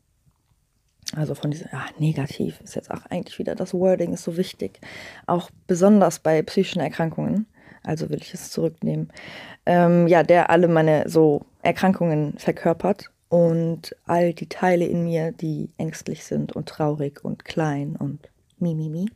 Also 1.16 1.36
von 1.36 1.52
diesem, 1.52 1.68
ja, 1.72 1.86
negativ 2.00 2.60
ist 2.62 2.76
jetzt 2.76 2.90
auch 2.90 3.06
eigentlich 3.10 3.38
wieder 3.38 3.56
das 3.56 3.74
Wording, 3.74 4.14
ist 4.14 4.24
so 4.24 4.36
wichtig. 4.36 4.80
Auch 5.28 5.52
besonders 5.68 6.20
bei 6.20 6.42
psychischen 6.42 6.82
Erkrankungen. 6.82 7.46
Also 7.84 8.10
will 8.10 8.22
ich 8.22 8.34
es 8.34 8.50
zurücknehmen. 8.50 9.12
Ähm, 9.66 10.08
ja, 10.08 10.24
der 10.24 10.50
alle 10.50 10.68
meine 10.68 11.08
so 11.10 11.46
Erkrankungen 11.62 12.38
verkörpert 12.38 13.12
und 13.34 13.96
all 14.06 14.32
die 14.36 14.48
Teile 14.48 14.86
in 14.86 15.06
mir, 15.06 15.32
die 15.32 15.72
ängstlich 15.78 16.24
sind 16.24 16.52
und 16.52 16.70
traurig 16.70 17.26
und 17.26 17.46
klein 17.46 17.96
und 17.96 18.30
mimimi. 18.60 19.10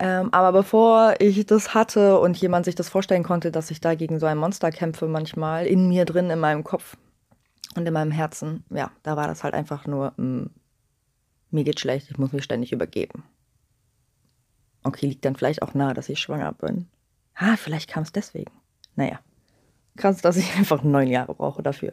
Ähm, 0.00 0.30
aber 0.32 0.50
bevor 0.50 1.14
ich 1.20 1.46
das 1.46 1.74
hatte 1.74 2.18
und 2.18 2.36
jemand 2.36 2.64
sich 2.64 2.74
das 2.74 2.88
vorstellen 2.88 3.22
konnte, 3.22 3.52
dass 3.52 3.70
ich 3.70 3.80
da 3.80 3.94
gegen 3.94 4.18
so 4.18 4.26
ein 4.26 4.36
Monster 4.36 4.72
kämpfe, 4.72 5.06
manchmal 5.06 5.68
in 5.68 5.86
mir 5.86 6.06
drin, 6.06 6.28
in 6.28 6.40
meinem 6.40 6.64
Kopf 6.64 6.96
und 7.76 7.86
in 7.86 7.94
meinem 7.94 8.10
Herzen, 8.10 8.64
ja, 8.70 8.90
da 9.04 9.16
war 9.16 9.28
das 9.28 9.44
halt 9.44 9.54
einfach 9.54 9.86
nur, 9.86 10.12
mh, 10.16 10.24
mm, 10.26 10.50
mir 11.52 11.62
geht 11.62 11.78
schlecht, 11.78 12.10
ich 12.10 12.18
muss 12.18 12.32
mich 12.32 12.42
ständig 12.42 12.72
übergeben. 12.72 13.22
Okay, 14.82 15.06
liegt 15.06 15.24
dann 15.24 15.36
vielleicht 15.36 15.62
auch 15.62 15.72
nahe, 15.72 15.94
dass 15.94 16.08
ich 16.08 16.18
schwanger 16.18 16.50
bin. 16.50 16.88
Ah, 17.36 17.56
vielleicht 17.56 17.88
kam 17.88 18.02
es 18.02 18.10
deswegen. 18.10 18.50
Naja, 18.96 19.20
krass, 19.96 20.20
dass 20.20 20.36
ich 20.36 20.52
einfach 20.56 20.82
neun 20.82 21.06
Jahre 21.06 21.36
brauche 21.36 21.62
dafür 21.62 21.92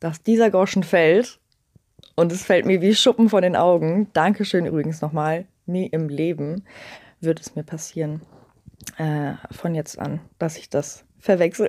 dass 0.00 0.22
dieser 0.22 0.50
Groschen 0.50 0.82
fällt 0.82 1.38
und 2.14 2.32
es 2.32 2.44
fällt 2.44 2.66
mir 2.66 2.80
wie 2.80 2.94
Schuppen 2.94 3.28
von 3.28 3.42
den 3.42 3.56
Augen. 3.56 4.08
Dankeschön 4.12 4.66
übrigens 4.66 5.00
nochmal. 5.00 5.46
Nie 5.66 5.86
im 5.86 6.08
Leben 6.08 6.64
wird 7.20 7.40
es 7.40 7.56
mir 7.56 7.62
passieren, 7.62 8.22
äh, 8.98 9.32
von 9.50 9.74
jetzt 9.74 9.98
an, 9.98 10.20
dass 10.38 10.56
ich 10.56 10.70
das 10.70 11.04
verwechsel. 11.18 11.68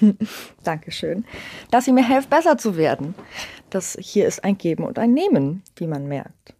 Dankeschön. 0.64 1.24
Dass 1.70 1.86
ihr 1.86 1.92
mir 1.92 2.06
helft, 2.06 2.30
besser 2.30 2.58
zu 2.58 2.76
werden. 2.76 3.14
Das 3.70 3.96
hier 4.00 4.26
ist 4.26 4.44
ein 4.44 4.58
Geben 4.58 4.84
und 4.84 4.98
ein 4.98 5.12
Nehmen, 5.12 5.62
wie 5.76 5.86
man 5.86 6.06
merkt. 6.06 6.54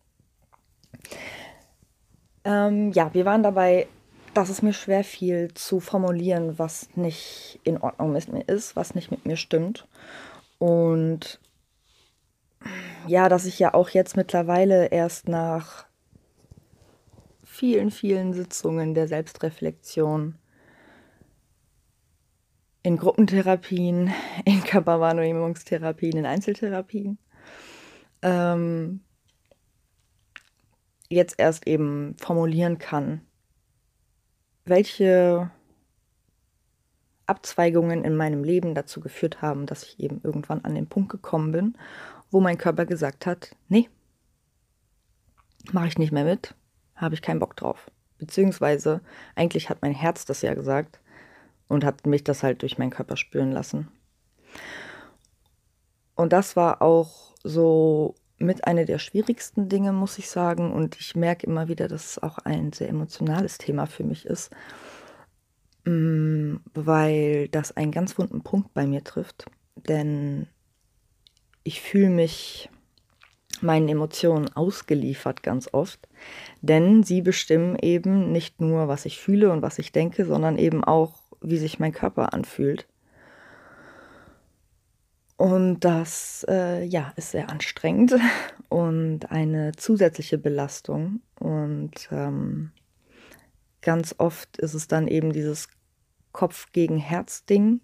Ähm, 2.44 2.92
ja, 2.92 3.12
wir 3.12 3.24
waren 3.24 3.42
dabei, 3.42 3.88
dass 4.34 4.50
es 4.50 4.62
mir 4.62 4.72
schwer 4.72 5.04
fiel 5.04 5.52
zu 5.54 5.80
formulieren, 5.80 6.58
was 6.58 6.88
nicht 6.94 7.58
in 7.64 7.78
Ordnung 7.78 8.12
mit 8.12 8.32
mir 8.32 8.42
ist, 8.46 8.76
was 8.76 8.94
nicht 8.94 9.10
mit 9.10 9.26
mir 9.26 9.36
stimmt. 9.36 9.86
Und 10.58 11.40
ja, 13.06 13.28
dass 13.28 13.46
ich 13.46 13.58
ja 13.58 13.74
auch 13.74 13.88
jetzt 13.90 14.16
mittlerweile 14.16 14.86
erst 14.86 15.28
nach 15.28 15.86
vielen, 17.44 17.90
vielen 17.90 18.34
Sitzungen 18.34 18.94
der 18.94 19.08
Selbstreflexion 19.08 20.36
in 22.82 22.96
Gruppentherapien, 22.96 24.12
in 24.44 24.62
Körperwahrnehmungstherapien, 24.62 26.18
in 26.18 26.26
Einzeltherapien, 26.26 27.18
ähm, 28.22 29.00
jetzt 31.08 31.36
erst 31.38 31.66
eben 31.66 32.16
formulieren 32.18 32.78
kann, 32.78 33.22
welche 34.64 35.50
Abzweigungen 37.28 38.04
in 38.04 38.16
meinem 38.16 38.44
Leben 38.44 38.74
dazu 38.74 39.00
geführt 39.00 39.42
haben, 39.42 39.66
dass 39.66 39.82
ich 39.82 40.00
eben 40.00 40.20
irgendwann 40.22 40.64
an 40.64 40.74
den 40.74 40.86
Punkt 40.86 41.10
gekommen 41.10 41.52
bin, 41.52 41.78
wo 42.30 42.40
mein 42.40 42.58
Körper 42.58 42.86
gesagt 42.86 43.26
hat, 43.26 43.54
nee, 43.68 43.88
mache 45.72 45.88
ich 45.88 45.98
nicht 45.98 46.12
mehr 46.12 46.24
mit, 46.24 46.54
habe 46.96 47.14
ich 47.14 47.22
keinen 47.22 47.40
Bock 47.40 47.56
drauf. 47.56 47.90
Beziehungsweise 48.18 49.00
eigentlich 49.34 49.70
hat 49.70 49.82
mein 49.82 49.92
Herz 49.92 50.24
das 50.24 50.42
ja 50.42 50.54
gesagt 50.54 51.00
und 51.68 51.84
hat 51.84 52.06
mich 52.06 52.24
das 52.24 52.42
halt 52.42 52.62
durch 52.62 52.78
meinen 52.78 52.90
Körper 52.90 53.16
spüren 53.16 53.52
lassen. 53.52 53.88
Und 56.14 56.32
das 56.32 56.56
war 56.56 56.82
auch 56.82 57.34
so 57.44 58.16
mit 58.38 58.66
einer 58.66 58.84
der 58.84 58.98
schwierigsten 58.98 59.68
Dinge, 59.68 59.92
muss 59.92 60.18
ich 60.18 60.28
sagen. 60.28 60.72
Und 60.72 60.96
ich 60.98 61.14
merke 61.14 61.46
immer 61.46 61.68
wieder, 61.68 61.88
dass 61.88 62.12
es 62.12 62.22
auch 62.22 62.38
ein 62.38 62.72
sehr 62.72 62.88
emotionales 62.88 63.58
Thema 63.58 63.86
für 63.86 64.04
mich 64.04 64.26
ist, 64.26 64.50
weil 66.74 67.48
das 67.48 67.76
einen 67.76 67.92
ganz 67.92 68.18
wunden 68.18 68.42
Punkt 68.42 68.74
bei 68.74 68.86
mir 68.86 69.04
trifft. 69.04 69.46
Denn 69.76 70.46
ich 71.64 71.80
fühle 71.80 72.10
mich 72.10 72.68
meinen 73.60 73.88
Emotionen 73.88 74.48
ausgeliefert 74.48 75.42
ganz 75.42 75.68
oft, 75.72 76.08
denn 76.60 77.02
sie 77.02 77.22
bestimmen 77.22 77.76
eben 77.80 78.30
nicht 78.32 78.60
nur, 78.60 78.88
was 78.88 79.04
ich 79.04 79.18
fühle 79.18 79.50
und 79.50 79.62
was 79.62 79.78
ich 79.78 79.92
denke, 79.92 80.24
sondern 80.24 80.58
eben 80.58 80.84
auch, 80.84 81.14
wie 81.40 81.58
sich 81.58 81.78
mein 81.78 81.92
Körper 81.92 82.32
anfühlt. 82.32 82.86
Und 85.36 85.80
das 85.80 86.44
äh, 86.48 86.84
ja, 86.84 87.12
ist 87.16 87.30
sehr 87.30 87.48
anstrengend 87.48 88.14
und 88.68 89.30
eine 89.30 89.72
zusätzliche 89.72 90.36
Belastung. 90.36 91.20
Und 91.38 92.08
ähm, 92.10 92.72
ganz 93.80 94.16
oft 94.18 94.58
ist 94.58 94.74
es 94.74 94.88
dann 94.88 95.06
eben 95.06 95.32
dieses 95.32 95.68
Kopf 96.32 96.72
gegen 96.72 96.98
Herz-Ding. 96.98 97.80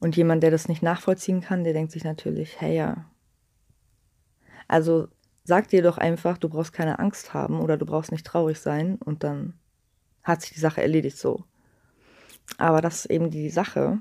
Und 0.00 0.16
jemand, 0.16 0.42
der 0.42 0.50
das 0.50 0.68
nicht 0.68 0.82
nachvollziehen 0.82 1.40
kann, 1.40 1.64
der 1.64 1.72
denkt 1.72 1.92
sich 1.92 2.04
natürlich, 2.04 2.60
hey 2.60 2.76
ja, 2.76 3.04
also 4.68 5.08
sag 5.42 5.68
dir 5.68 5.82
doch 5.82 5.98
einfach, 5.98 6.38
du 6.38 6.48
brauchst 6.48 6.72
keine 6.72 6.98
Angst 6.98 7.34
haben 7.34 7.60
oder 7.60 7.76
du 7.76 7.86
brauchst 7.86 8.12
nicht 8.12 8.26
traurig 8.26 8.60
sein 8.60 8.96
und 8.96 9.24
dann 9.24 9.54
hat 10.22 10.42
sich 10.42 10.52
die 10.52 10.60
Sache 10.60 10.82
erledigt 10.82 11.16
so. 11.16 11.44
Aber 12.58 12.80
das 12.80 13.00
ist 13.00 13.06
eben 13.06 13.30
die 13.30 13.50
Sache. 13.50 14.00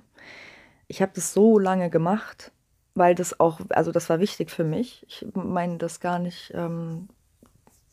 Ich 0.87 1.01
habe 1.01 1.13
das 1.15 1.33
so 1.33 1.57
lange 1.57 1.89
gemacht, 1.89 2.51
weil 2.95 3.15
das 3.15 3.39
auch, 3.39 3.61
also 3.69 3.91
das 3.91 4.09
war 4.09 4.19
wichtig 4.19 4.51
für 4.51 4.63
mich. 4.63 5.05
Ich 5.07 5.25
meine 5.33 5.77
das 5.77 5.99
gar 5.99 6.19
nicht 6.19 6.51
ähm, 6.53 7.07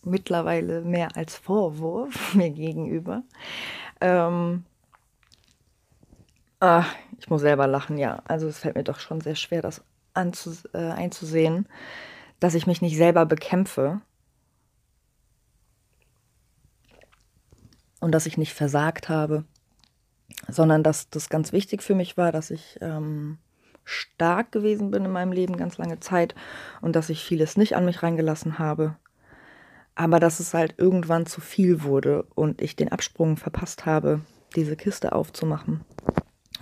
mittlerweile 0.02 0.82
mehr 0.82 1.16
als 1.16 1.36
Vorwurf 1.36 2.34
mir 2.34 2.50
gegenüber. 2.50 3.22
Ähm, 4.00 4.64
ach, 6.64 6.94
ich 7.18 7.28
muss 7.28 7.42
selber 7.42 7.66
lachen, 7.66 7.98
ja. 7.98 8.22
Also 8.26 8.48
es 8.48 8.58
fällt 8.58 8.76
mir 8.76 8.84
doch 8.84 8.98
schon 8.98 9.20
sehr 9.20 9.36
schwer, 9.36 9.62
das 9.62 9.82
äh, 10.14 10.78
einzusehen 10.78 11.68
dass 12.44 12.54
ich 12.54 12.66
mich 12.66 12.82
nicht 12.82 12.98
selber 12.98 13.24
bekämpfe 13.24 14.02
und 18.00 18.12
dass 18.12 18.26
ich 18.26 18.36
nicht 18.36 18.52
versagt 18.52 19.08
habe, 19.08 19.44
sondern 20.48 20.82
dass 20.82 21.08
das 21.08 21.30
ganz 21.30 21.52
wichtig 21.52 21.82
für 21.82 21.94
mich 21.94 22.18
war, 22.18 22.32
dass 22.32 22.50
ich 22.50 22.78
ähm, 22.82 23.38
stark 23.84 24.52
gewesen 24.52 24.90
bin 24.90 25.06
in 25.06 25.10
meinem 25.10 25.32
Leben 25.32 25.56
ganz 25.56 25.78
lange 25.78 26.00
Zeit 26.00 26.34
und 26.82 26.96
dass 26.96 27.08
ich 27.08 27.24
vieles 27.24 27.56
nicht 27.56 27.76
an 27.76 27.86
mich 27.86 28.02
reingelassen 28.02 28.58
habe. 28.58 28.96
Aber 29.94 30.20
dass 30.20 30.38
es 30.38 30.52
halt 30.52 30.74
irgendwann 30.76 31.24
zu 31.24 31.40
viel 31.40 31.82
wurde 31.82 32.24
und 32.34 32.60
ich 32.60 32.76
den 32.76 32.90
Absprung 32.92 33.38
verpasst 33.38 33.86
habe, 33.86 34.20
diese 34.54 34.76
Kiste 34.76 35.12
aufzumachen 35.12 35.82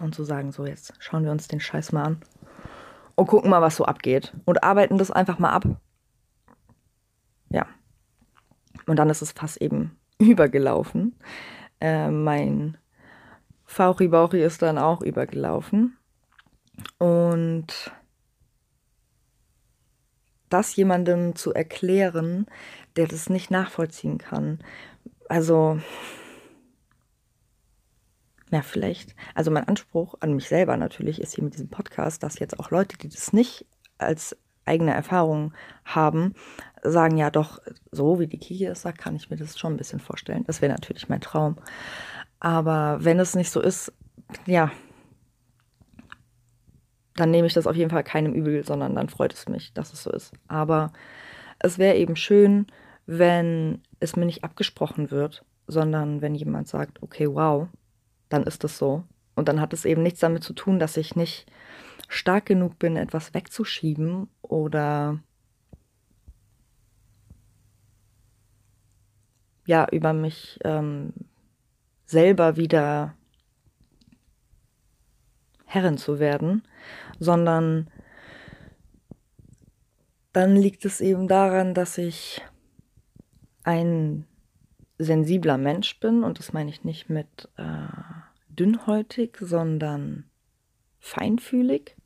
und 0.01 0.15
zu 0.15 0.25
sagen, 0.25 0.53
so 0.53 0.67
jetzt 0.67 0.95
schauen 0.99 1.25
wir 1.25 1.33
uns 1.33 1.49
den 1.49 1.61
Scheiß 1.61 1.93
mal 1.93 2.05
an 2.05 2.23
und 3.15 3.27
gucken 3.27 3.51
mal, 3.51 3.63
was 3.63 3.77
so 3.77 3.85
abgeht. 3.85 4.33
Und 4.45 4.65
arbeiten 4.65 4.99
das 4.99 5.11
einfach 5.11 5.39
mal 5.39 5.51
ab. 5.51 5.65
Ja. 7.51 7.67
Und 8.87 8.97
dann 8.97 9.11
ist 9.11 9.23
es 9.23 9.33
fast 9.33 9.61
eben 9.61 9.97
übergelaufen. 10.19 11.17
Äh, 11.81 12.11
mein 12.11 12.79
Fauchi 13.65 14.09
Bauchi 14.09 14.43
ist 14.43 14.63
dann 14.63 14.79
auch 14.79 15.03
übergelaufen. 15.03 15.97
Und 16.99 17.93
das 20.49 20.77
jemandem 20.77 21.35
zu 21.35 21.55
erklären, 21.55 22.47
der 22.97 23.07
das 23.07 23.31
nicht 23.31 23.51
nachvollziehen 23.51 24.19
kann. 24.19 24.59
Also 25.29 25.81
ja, 28.53 28.61
vielleicht, 28.61 29.17
also 29.35 29.51
mein 29.51 29.67
Anspruch 29.67 30.15
an 30.21 30.35
mich 30.35 30.47
selber 30.47 30.77
natürlich 30.77 31.21
ist 31.23 31.35
hier 31.35 31.43
mit 31.43 31.55
diesem 31.55 31.71
Podcast, 31.71 32.23
dass 32.23 32.39
jetzt 32.39 32.61
auch 32.61 32.71
Leute, 32.71 32.99
die 32.99 33.09
das 33.09 33.33
nicht 33.33 33.65
als 33.97 34.37
eigene 34.67 34.93
Erfahrung 34.93 35.55
haben, 35.87 36.35
sagen, 36.83 37.17
ja 37.17 37.31
doch, 37.31 37.61
so 37.91 38.21
wie 38.21 38.27
die 38.27 38.37
Kiki 38.37 38.67
es 38.67 38.83
sagt, 38.83 38.99
kann 38.99 39.17
ich 39.17 39.31
mir 39.31 39.37
das 39.37 39.59
schon 39.59 39.73
ein 39.73 39.79
bisschen 39.79 40.01
vorstellen. 40.01 40.45
Das 40.45 40.61
wäre 40.61 40.71
natürlich 40.71 41.09
mein 41.09 41.23
Traum. 41.23 41.57
Aber 42.41 42.99
wenn 43.01 43.19
es 43.19 43.35
nicht 43.35 43.51
so 43.51 43.61
ist, 43.63 43.91
ja, 44.45 44.71
dann 47.17 47.31
nehme 47.31 47.47
ich 47.47 47.55
das 47.55 47.67
auf 47.67 47.77
jeden 47.77 47.91
Fall 47.91 48.05
keinem 48.05 48.35
übel, 48.35 48.65
sondern 48.67 48.95
dann 48.95 49.09
freut 49.09 49.33
es 49.33 49.49
mich, 49.49 49.73
dass 49.73 49.95
es 49.95 50.03
so 50.03 50.13
ist. 50.13 50.35
Aber 50.47 50.93
es 51.59 51.79
wäre 51.79 51.97
eben 51.97 52.17
schön, 52.17 52.67
wenn 53.07 53.81
es 53.99 54.15
mir 54.15 54.27
nicht 54.27 54.45
abgesprochen 54.45 55.11
wird, 55.11 55.43
sondern 55.67 56.21
wenn 56.21 56.35
jemand 56.35 56.69
sagt, 56.69 57.03
okay, 57.03 57.29
wow, 57.29 57.69
dann 58.33 58.45
ist 58.45 58.65
es 58.65 58.79
so. 58.79 59.05
Und 59.35 59.49
dann 59.49 59.61
hat 59.61 59.73
es 59.73 59.85
eben 59.85 60.03
nichts 60.03 60.21
damit 60.21 60.43
zu 60.43 60.53
tun, 60.53 60.79
dass 60.79 60.97
ich 60.97 61.17
nicht 61.17 61.47
stark 62.09 62.47
genug 62.47 62.79
bin, 62.79 62.97
etwas 62.97 63.35
wegzuschieben 63.35 64.29
oder 64.43 65.21
ja, 69.65 69.87
über 69.91 70.13
mich 70.13 70.59
ähm, 70.65 71.13
selber 72.05 72.57
wieder 72.57 73.15
Herrin 75.65 75.97
zu 75.97 76.19
werden, 76.19 76.63
sondern 77.19 77.89
dann 80.33 80.57
liegt 80.57 80.85
es 80.85 81.01
eben 81.01 81.29
daran, 81.29 81.73
dass 81.75 81.97
ich 81.97 82.43
ein 83.63 84.27
sensibler 84.99 85.59
Mensch 85.59 85.99
bin 86.01 86.25
und 86.25 86.39
das 86.39 86.53
meine 86.53 86.71
ich 86.71 86.85
nicht 86.85 87.09
mit 87.09 87.49
äh, 87.57 88.22
dünnhäutig, 88.59 89.37
sondern 89.41 90.25
feinfühlig. 91.01 91.97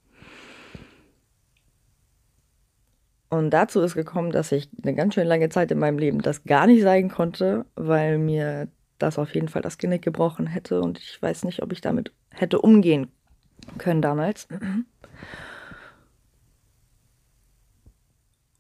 Und 3.29 3.51
dazu 3.51 3.81
ist 3.81 3.95
gekommen, 3.95 4.31
dass 4.31 4.53
ich 4.53 4.69
eine 4.83 4.95
ganz 4.95 5.15
schön 5.15 5.27
lange 5.27 5.49
Zeit 5.49 5.71
in 5.71 5.79
meinem 5.79 5.99
Leben 5.99 6.23
das 6.23 6.45
gar 6.45 6.67
nicht 6.67 6.83
sein 6.83 7.11
konnte, 7.11 7.67
weil 7.75 8.19
mir 8.19 8.69
das 8.99 9.19
auf 9.19 9.35
jeden 9.35 9.49
Fall 9.49 9.63
das 9.63 9.79
Genick 9.79 10.03
gebrochen 10.03 10.47
hätte 10.47 10.81
und 10.81 10.99
ich 10.99 11.21
weiß 11.21 11.45
nicht, 11.45 11.63
ob 11.63 11.73
ich 11.73 11.81
damit 11.81 12.13
hätte 12.31 12.61
umgehen 12.61 13.09
können 13.79 14.01
damals. 14.01 14.49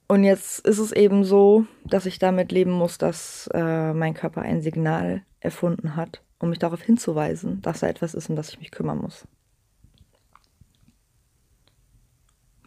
Und 0.08 0.24
jetzt 0.24 0.66
ist 0.66 0.78
es 0.78 0.92
eben 0.92 1.24
so, 1.24 1.66
dass 1.84 2.06
ich 2.06 2.18
damit 2.18 2.52
leben 2.52 2.70
muss, 2.70 2.98
dass 2.98 3.48
äh, 3.52 3.92
mein 3.92 4.14
Körper 4.14 4.42
ein 4.42 4.60
Signal 4.60 5.22
erfunden 5.40 5.96
hat, 5.96 6.22
um 6.38 6.50
mich 6.50 6.58
darauf 6.58 6.82
hinzuweisen, 6.82 7.62
dass 7.62 7.80
da 7.80 7.88
etwas 7.88 8.14
ist, 8.14 8.28
um 8.28 8.36
das 8.36 8.50
ich 8.50 8.58
mich 8.58 8.70
kümmern 8.70 8.98
muss. 8.98 9.26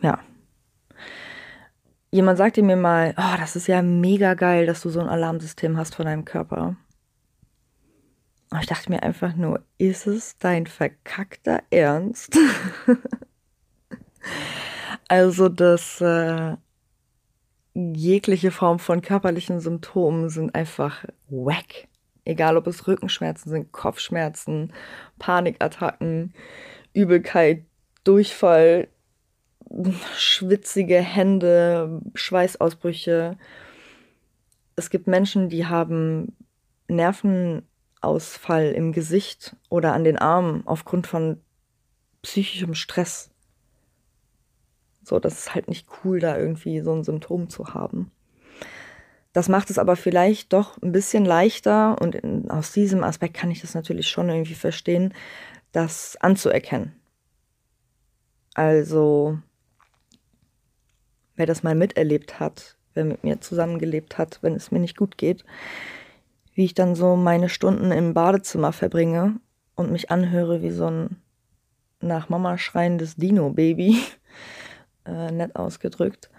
Ja. 0.01 0.19
Jemand 2.11 2.37
sagte 2.37 2.63
mir 2.63 2.75
mal, 2.75 3.13
oh, 3.17 3.37
das 3.37 3.55
ist 3.55 3.67
ja 3.67 3.81
mega 3.81 4.33
geil, 4.33 4.65
dass 4.65 4.81
du 4.81 4.89
so 4.89 4.99
ein 4.99 5.09
Alarmsystem 5.09 5.77
hast 5.77 5.95
von 5.95 6.05
deinem 6.05 6.25
Körper. 6.25 6.75
Und 8.51 8.61
ich 8.61 8.67
dachte 8.67 8.89
mir 8.89 9.03
einfach 9.03 9.35
nur, 9.35 9.63
ist 9.77 10.07
es 10.07 10.37
dein 10.39 10.65
verkackter 10.65 11.61
Ernst? 11.69 12.35
also, 15.07 15.49
dass 15.49 16.01
äh, 16.01 16.55
jegliche 17.75 18.49
Form 18.49 18.79
von 18.79 19.01
körperlichen 19.01 19.59
Symptomen 19.59 20.29
sind 20.29 20.55
einfach 20.55 21.05
wack. 21.29 21.88
Egal, 22.29 22.57
ob 22.57 22.67
es 22.67 22.87
Rückenschmerzen 22.87 23.49
sind, 23.49 23.71
Kopfschmerzen, 23.71 24.71
Panikattacken, 25.17 26.35
Übelkeit, 26.93 27.65
Durchfall, 28.03 28.87
schwitzige 30.15 30.97
Hände, 31.01 32.03
Schweißausbrüche. 32.13 33.35
Es 34.75 34.91
gibt 34.91 35.07
Menschen, 35.07 35.49
die 35.49 35.65
haben 35.65 36.35
Nervenausfall 36.87 38.73
im 38.73 38.91
Gesicht 38.91 39.55
oder 39.69 39.93
an 39.93 40.03
den 40.03 40.19
Armen 40.19 40.61
aufgrund 40.67 41.07
von 41.07 41.41
psychischem 42.21 42.75
Stress. 42.75 43.31
So, 45.03 45.19
das 45.19 45.39
ist 45.39 45.55
halt 45.55 45.67
nicht 45.67 45.87
cool, 46.03 46.19
da 46.19 46.37
irgendwie 46.37 46.81
so 46.81 46.93
ein 46.93 47.03
Symptom 47.03 47.49
zu 47.49 47.73
haben. 47.73 48.11
Das 49.33 49.47
macht 49.47 49.69
es 49.69 49.77
aber 49.77 49.95
vielleicht 49.95 50.53
doch 50.53 50.81
ein 50.81 50.91
bisschen 50.91 51.23
leichter 51.23 52.01
und 52.01 52.15
in, 52.15 52.49
aus 52.49 52.71
diesem 52.71 53.03
Aspekt 53.03 53.35
kann 53.35 53.51
ich 53.51 53.61
das 53.61 53.75
natürlich 53.75 54.09
schon 54.09 54.29
irgendwie 54.29 54.55
verstehen, 54.55 55.13
das 55.71 56.17
anzuerkennen. 56.19 56.93
Also, 58.55 59.37
wer 61.35 61.45
das 61.45 61.61
mal 61.61 61.75
miterlebt 61.75 62.39
hat, 62.39 62.75
wer 62.95 63.05
mit 63.05 63.23
mir 63.23 63.39
zusammengelebt 63.39 64.17
hat, 64.17 64.39
wenn 64.41 64.55
es 64.55 64.71
mir 64.71 64.79
nicht 64.79 64.97
gut 64.97 65.17
geht, 65.17 65.45
wie 66.55 66.65
ich 66.65 66.73
dann 66.73 66.95
so 66.95 67.15
meine 67.15 67.49
Stunden 67.49 67.91
im 67.91 68.15
Badezimmer 68.15 68.73
verbringe 68.73 69.39
und 69.75 69.91
mich 69.91 70.09
anhöre 70.09 70.63
wie 70.63 70.71
so 70.71 70.87
ein 70.87 71.21
nach 72.01 72.29
Mama 72.29 72.57
schreiendes 72.57 73.15
Dino-Baby, 73.17 73.99
äh, 75.05 75.31
nett 75.31 75.55
ausgedrückt 75.55 76.29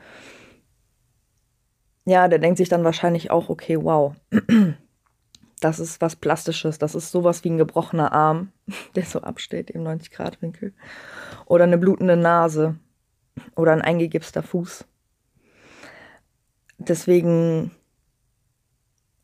ja, 2.11 2.27
der 2.29 2.41
denkt 2.41 2.59
sich 2.59 2.69
dann 2.69 2.85
wahrscheinlich 2.85 3.31
auch, 3.31 3.49
okay, 3.49 3.79
wow, 3.81 4.15
das 5.61 5.79
ist 5.79 6.01
was 6.01 6.17
Plastisches, 6.17 6.79
das 6.79 6.95
ist 6.95 7.13
sowas 7.13 7.45
wie 7.45 7.51
ein 7.51 7.59
gebrochener 7.59 8.13
Arm, 8.13 8.51
der 8.97 9.05
so 9.05 9.21
absteht 9.21 9.71
im 9.71 9.83
90-Grad-Winkel. 9.85 10.73
Oder 11.47 11.65
eine 11.65 11.79
blutende 11.79 12.17
Nase 12.17 12.77
oder 13.55 13.73
ein 13.73 13.83
eingegipster 13.83 14.43
Fuß. 14.43 14.85
Deswegen 16.79 17.71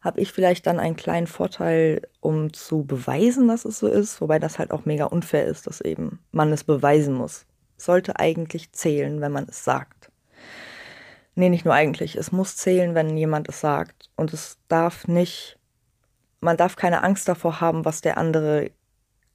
habe 0.00 0.20
ich 0.20 0.30
vielleicht 0.30 0.68
dann 0.68 0.78
einen 0.78 0.94
kleinen 0.94 1.26
Vorteil, 1.26 2.02
um 2.20 2.52
zu 2.52 2.84
beweisen, 2.84 3.48
dass 3.48 3.64
es 3.64 3.80
so 3.80 3.88
ist, 3.88 4.20
wobei 4.20 4.38
das 4.38 4.60
halt 4.60 4.70
auch 4.70 4.84
mega 4.84 5.06
unfair 5.06 5.46
ist, 5.46 5.66
dass 5.66 5.80
eben 5.80 6.20
man 6.30 6.52
es 6.52 6.62
beweisen 6.62 7.14
muss. 7.14 7.46
Sollte 7.76 8.20
eigentlich 8.20 8.70
zählen, 8.70 9.20
wenn 9.20 9.32
man 9.32 9.46
es 9.48 9.64
sagt. 9.64 9.95
Nee, 11.38 11.50
nicht 11.50 11.66
nur 11.66 11.74
eigentlich. 11.74 12.16
Es 12.16 12.32
muss 12.32 12.56
zählen, 12.56 12.94
wenn 12.94 13.16
jemand 13.16 13.48
es 13.48 13.60
sagt. 13.60 14.10
Und 14.16 14.32
es 14.32 14.58
darf 14.68 15.06
nicht, 15.06 15.58
man 16.40 16.56
darf 16.56 16.76
keine 16.76 17.04
Angst 17.04 17.28
davor 17.28 17.60
haben, 17.60 17.84
was 17.84 18.00
der 18.00 18.16
andere 18.16 18.70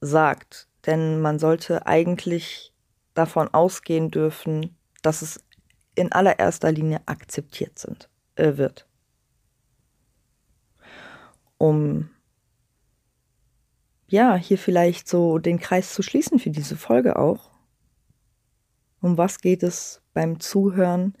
sagt. 0.00 0.68
Denn 0.84 1.20
man 1.20 1.38
sollte 1.38 1.86
eigentlich 1.86 2.74
davon 3.14 3.48
ausgehen 3.54 4.10
dürfen, 4.10 4.76
dass 5.02 5.22
es 5.22 5.44
in 5.94 6.10
allererster 6.10 6.72
Linie 6.72 7.00
akzeptiert 7.06 7.78
sind, 7.78 8.08
äh, 8.34 8.56
wird. 8.56 8.88
Um 11.56 12.10
ja, 14.08 14.34
hier 14.34 14.58
vielleicht 14.58 15.08
so 15.08 15.38
den 15.38 15.60
Kreis 15.60 15.94
zu 15.94 16.02
schließen 16.02 16.40
für 16.40 16.50
diese 16.50 16.76
Folge 16.76 17.16
auch. 17.16 17.50
Um 19.00 19.16
was 19.16 19.38
geht 19.40 19.62
es 19.62 20.02
beim 20.12 20.40
Zuhören? 20.40 21.14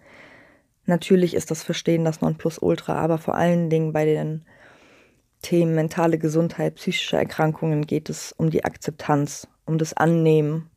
Natürlich 0.92 1.32
ist 1.32 1.50
das 1.50 1.62
Verstehen 1.62 2.04
das 2.04 2.20
Nonplusultra, 2.20 2.94
aber 2.96 3.16
vor 3.16 3.34
allen 3.34 3.70
Dingen 3.70 3.94
bei 3.94 4.04
den 4.04 4.44
Themen 5.40 5.74
mentale 5.74 6.18
Gesundheit, 6.18 6.74
psychische 6.74 7.16
Erkrankungen 7.16 7.86
geht 7.86 8.10
es 8.10 8.32
um 8.32 8.50
die 8.50 8.66
Akzeptanz, 8.66 9.48
um 9.64 9.78
das 9.78 9.94
Annehmen 9.94 10.68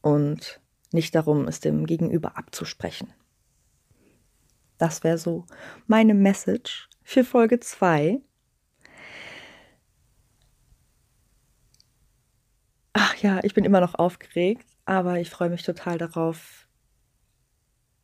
und 0.00 0.60
nicht 0.90 1.14
darum, 1.14 1.46
es 1.46 1.60
dem 1.60 1.86
Gegenüber 1.86 2.36
abzusprechen. 2.36 3.14
Das 4.78 5.04
wäre 5.04 5.18
so 5.18 5.46
meine 5.86 6.14
Message 6.14 6.88
für 7.04 7.22
Folge 7.22 7.60
2. 7.60 8.20
Ach 12.94 13.14
ja, 13.18 13.38
ich 13.44 13.54
bin 13.54 13.64
immer 13.64 13.80
noch 13.80 13.94
aufgeregt, 13.94 14.66
aber 14.86 15.20
ich 15.20 15.30
freue 15.30 15.50
mich 15.50 15.62
total 15.62 15.98
darauf, 15.98 16.67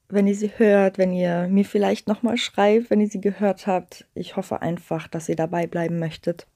wenn 0.09 0.27
ihr 0.27 0.35
sie 0.35 0.53
hört, 0.57 0.99
wenn 0.99 1.13
ihr 1.13 1.49
mir 1.49 1.65
vielleicht 1.65 2.09
nochmal 2.09 2.37
schreibt, 2.37 2.91
wenn 2.91 3.01
ihr 3.01 3.09
sie 3.09 3.21
gehört 3.21 3.67
habt. 3.67 4.07
Ich 4.15 4.37
hoffe 4.37 4.63
einfach, 4.63 5.09
dass 5.09 5.29
ihr 5.29 5.37
dabei 5.37 5.67
bleiben 5.67 5.99
möchtet 5.99 6.47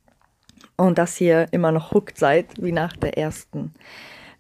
und 0.77 0.99
dass 0.99 1.21
ihr 1.21 1.49
immer 1.53 1.73
noch 1.73 1.93
hooked 1.93 2.19
seid, 2.19 2.63
wie 2.63 2.73
nach 2.73 2.97
der 2.97 3.19
ersten 3.19 3.75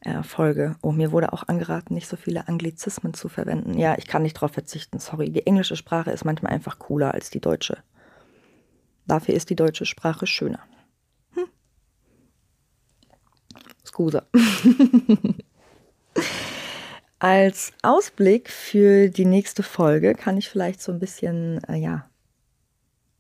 äh, 0.01 0.23
Folge. 0.23 0.77
Oh, 0.83 0.93
mir 0.93 1.13
wurde 1.13 1.33
auch 1.33 1.49
angeraten, 1.49 1.95
nicht 1.95 2.09
so 2.09 2.17
viele 2.17 2.49
Anglizismen 2.49 3.15
zu 3.15 3.29
verwenden. 3.29 3.79
Ja, 3.79 3.97
ich 3.99 4.07
kann 4.07 4.23
nicht 4.23 4.37
darauf 4.37 4.53
verzichten, 4.53 4.99
sorry. 4.99 5.31
Die 5.31 5.47
englische 5.47 5.77
Sprache 5.77 6.11
ist 6.11 6.25
manchmal 6.25 6.53
einfach 6.53 6.79
cooler 6.79 7.15
als 7.15 7.31
die 7.31 7.41
deutsche. 7.41 7.79
Dafür 9.07 9.35
ist 9.35 9.51
die 9.51 9.57
deutsche 9.57 9.87
Sprache 9.87 10.27
schöner. 10.27 10.61
Hm. 11.35 11.47
Scusa. 13.85 14.27
Als 17.21 17.73
Ausblick 17.83 18.49
für 18.49 19.09
die 19.09 19.25
nächste 19.25 19.65
Folge 19.65 20.15
kann 20.15 20.37
ich 20.37 20.49
vielleicht 20.49 20.81
so 20.81 20.93
ein 20.93 21.01
bisschen, 21.01 21.63
äh, 21.65 21.75
ja, 21.75 22.09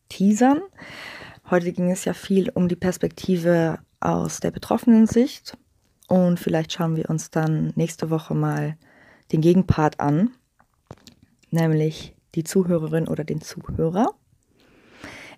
teasern. 0.09 0.61
Heute 1.51 1.73
ging 1.73 1.91
es 1.91 2.05
ja 2.05 2.13
viel 2.13 2.51
um 2.51 2.69
die 2.69 2.77
Perspektive 2.77 3.81
aus 3.99 4.39
der 4.39 4.53
betroffenen 4.53 5.09
Sicht. 5.09 5.57
Und 6.07 6.39
vielleicht 6.39 6.73
schauen 6.73 6.95
wir 6.95 7.11
uns 7.11 7.31
dann 7.31 7.73
nächste 7.75 8.09
Woche 8.09 8.35
mal 8.35 8.77
den 9.33 9.41
Gegenpart 9.41 9.99
an, 9.99 10.31
nämlich 11.51 12.15
die 12.37 12.45
Zuhörerin 12.45 13.09
oder 13.09 13.25
den 13.25 13.41
Zuhörer. 13.41 14.15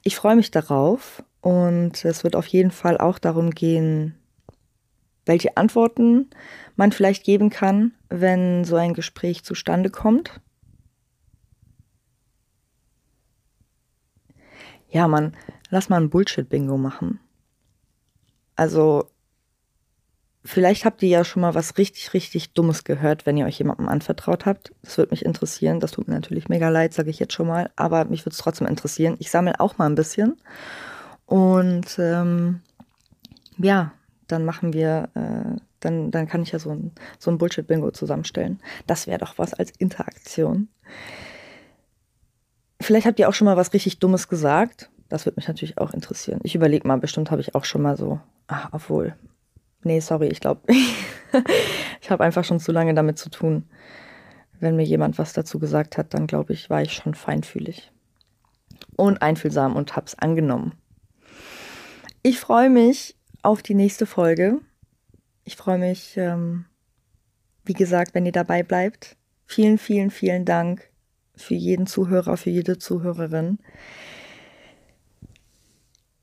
Ich 0.03 0.17
freue 0.17 0.37
mich 0.37 0.51
darauf 0.51 1.23
und 1.41 2.05
es 2.05 2.25
wird 2.25 2.37
auf 2.37 2.47
jeden 2.47 2.71
Fall 2.71 2.99
auch 2.99 3.19
darum 3.19 3.51
gehen, 3.51 4.20
welche 5.31 5.57
Antworten 5.57 6.29
man 6.75 6.91
vielleicht 6.91 7.25
geben 7.25 7.51
kann, 7.51 7.93
wenn 8.09 8.65
so 8.65 8.75
ein 8.75 8.95
Gespräch 8.95 9.45
zustande 9.45 9.89
kommt. 9.89 10.41
Ja, 14.89 15.07
man, 15.07 15.37
lass 15.71 15.89
mal 15.89 16.01
ein 16.01 16.11
Bullshit-Bingo 16.11 16.77
machen. 16.77 17.21
Also, 18.57 19.09
vielleicht 20.45 20.85
habt 20.85 21.01
ihr 21.05 21.09
ja 21.09 21.25
schon 21.25 21.43
mal 21.43 21.55
was 21.55 21.79
richtig, 21.79 22.13
richtig 22.13 22.53
Dummes 22.53 22.83
gehört, 22.83 23.25
wenn 23.25 23.37
ihr 23.37 23.47
euch 23.47 23.61
jemandem 23.61 23.89
anvertraut 23.89 24.47
habt. 24.47 24.73
Das 24.83 24.99
würde 24.99 25.13
mich 25.13 25.25
interessieren. 25.25 25.79
Das 25.79 25.93
tut 25.93 26.09
mir 26.09 26.15
natürlich 26.15 26.49
mega 26.49 26.71
leid, 26.71 26.93
sage 26.93 27.11
ich 27.11 27.21
jetzt 27.21 27.35
schon 27.35 27.47
mal. 27.47 27.71
Aber 27.77 28.05
mich 28.07 28.27
würde 28.27 28.35
es 28.35 28.39
trotzdem 28.39 28.67
interessieren. 28.67 29.15
Ich 29.21 29.31
sammle 29.31 29.61
auch 29.61 29.79
mal 29.79 29.87
ein 29.87 29.95
bisschen. 29.95 30.39
Und 31.25 32.01
ähm, 32.01 32.63
ja, 33.59 33.93
dann 34.31 34.45
machen 34.45 34.73
wir, 34.73 35.09
äh, 35.15 35.61
dann, 35.81 36.11
dann 36.11 36.27
kann 36.27 36.43
ich 36.43 36.53
ja 36.53 36.59
so 36.59 36.71
ein, 36.71 36.93
so 37.19 37.31
ein 37.31 37.39
Bullshit-Bingo 37.39 37.91
zusammenstellen. 37.91 38.61
Das 38.87 39.07
wäre 39.07 39.19
doch 39.19 39.39
was 39.39 39.55
als 39.55 39.71
Interaktion. 39.73 40.69
Vielleicht 42.81 43.07
habt 43.07 43.19
ihr 43.19 43.29
auch 43.29 43.35
schon 43.35 43.47
mal 43.47 43.57
was 43.57 43.73
richtig 43.73 43.99
Dummes 43.99 44.29
gesagt. 44.29 44.91
Das 45.09 45.27
würde 45.27 45.37
mich 45.37 45.49
natürlich 45.49 45.79
auch 45.79 45.93
interessieren. 45.93 46.41
Ich 46.45 46.55
überlege 46.55 46.87
mal, 46.87 46.99
bestimmt 46.99 47.31
habe 47.31 47.41
ich 47.41 47.55
auch 47.55 47.65
schon 47.65 47.83
mal 47.83 47.97
so, 47.97 48.21
ach, 48.47 48.69
obwohl, 48.73 49.15
nee, 49.83 50.01
sorry, 50.01 50.29
ich 50.29 50.41
glaube, 50.41 50.61
ich 52.01 52.11
habe 52.11 52.25
einfach 52.25 52.45
schon 52.45 52.61
zu 52.61 52.73
lange 52.73 52.95
damit 52.95 53.19
zu 53.19 53.29
tun. 53.29 53.65
Wenn 54.61 54.77
mir 54.77 54.85
jemand 54.85 55.19
was 55.19 55.33
dazu 55.33 55.59
gesagt 55.59 55.99
hat, 55.99 56.15
dann 56.15 56.27
glaube 56.27 56.53
ich, 56.53 56.71
war 56.71 56.83
ich 56.83 56.93
schon 56.93 57.15
feinfühlig 57.15 57.91
und 58.97 59.23
einfühlsam 59.23 59.77
und 59.77 59.97
hab's 59.97 60.15
angenommen. 60.15 60.75
Ich 62.23 62.39
freue 62.39 62.69
mich 62.69 63.17
auf 63.43 63.63
die 63.63 63.75
nächste 63.75 64.07
Folge. 64.07 64.61
Ich 65.45 65.57
freue 65.57 65.79
mich, 65.79 66.17
ähm, 66.17 66.67
wie 67.65 67.73
gesagt, 67.73 68.15
wenn 68.15 68.27
ihr 68.27 68.33
dabei 68.33 68.63
bleibt. 68.63 69.17
Vielen, 69.47 69.79
vielen, 69.79 70.11
vielen 70.11 70.45
Dank 70.45 70.91
für 71.35 71.55
jeden 71.55 71.87
Zuhörer, 71.87 72.37
für 72.37 72.51
jede 72.51 72.79
Zuhörerin. 72.79 73.59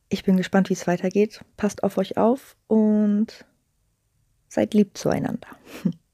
Ich 0.10 0.24
bin 0.24 0.38
gespannt, 0.38 0.70
wie 0.70 0.74
es 0.74 0.88
weitergeht. 0.88 1.44
Passt 1.58 1.84
auf 1.84 1.98
euch 1.98 2.18
auf 2.18 2.56
und 2.68 3.46
seid 4.48 4.74
lieb 4.74 4.98
zueinander. 4.98 5.48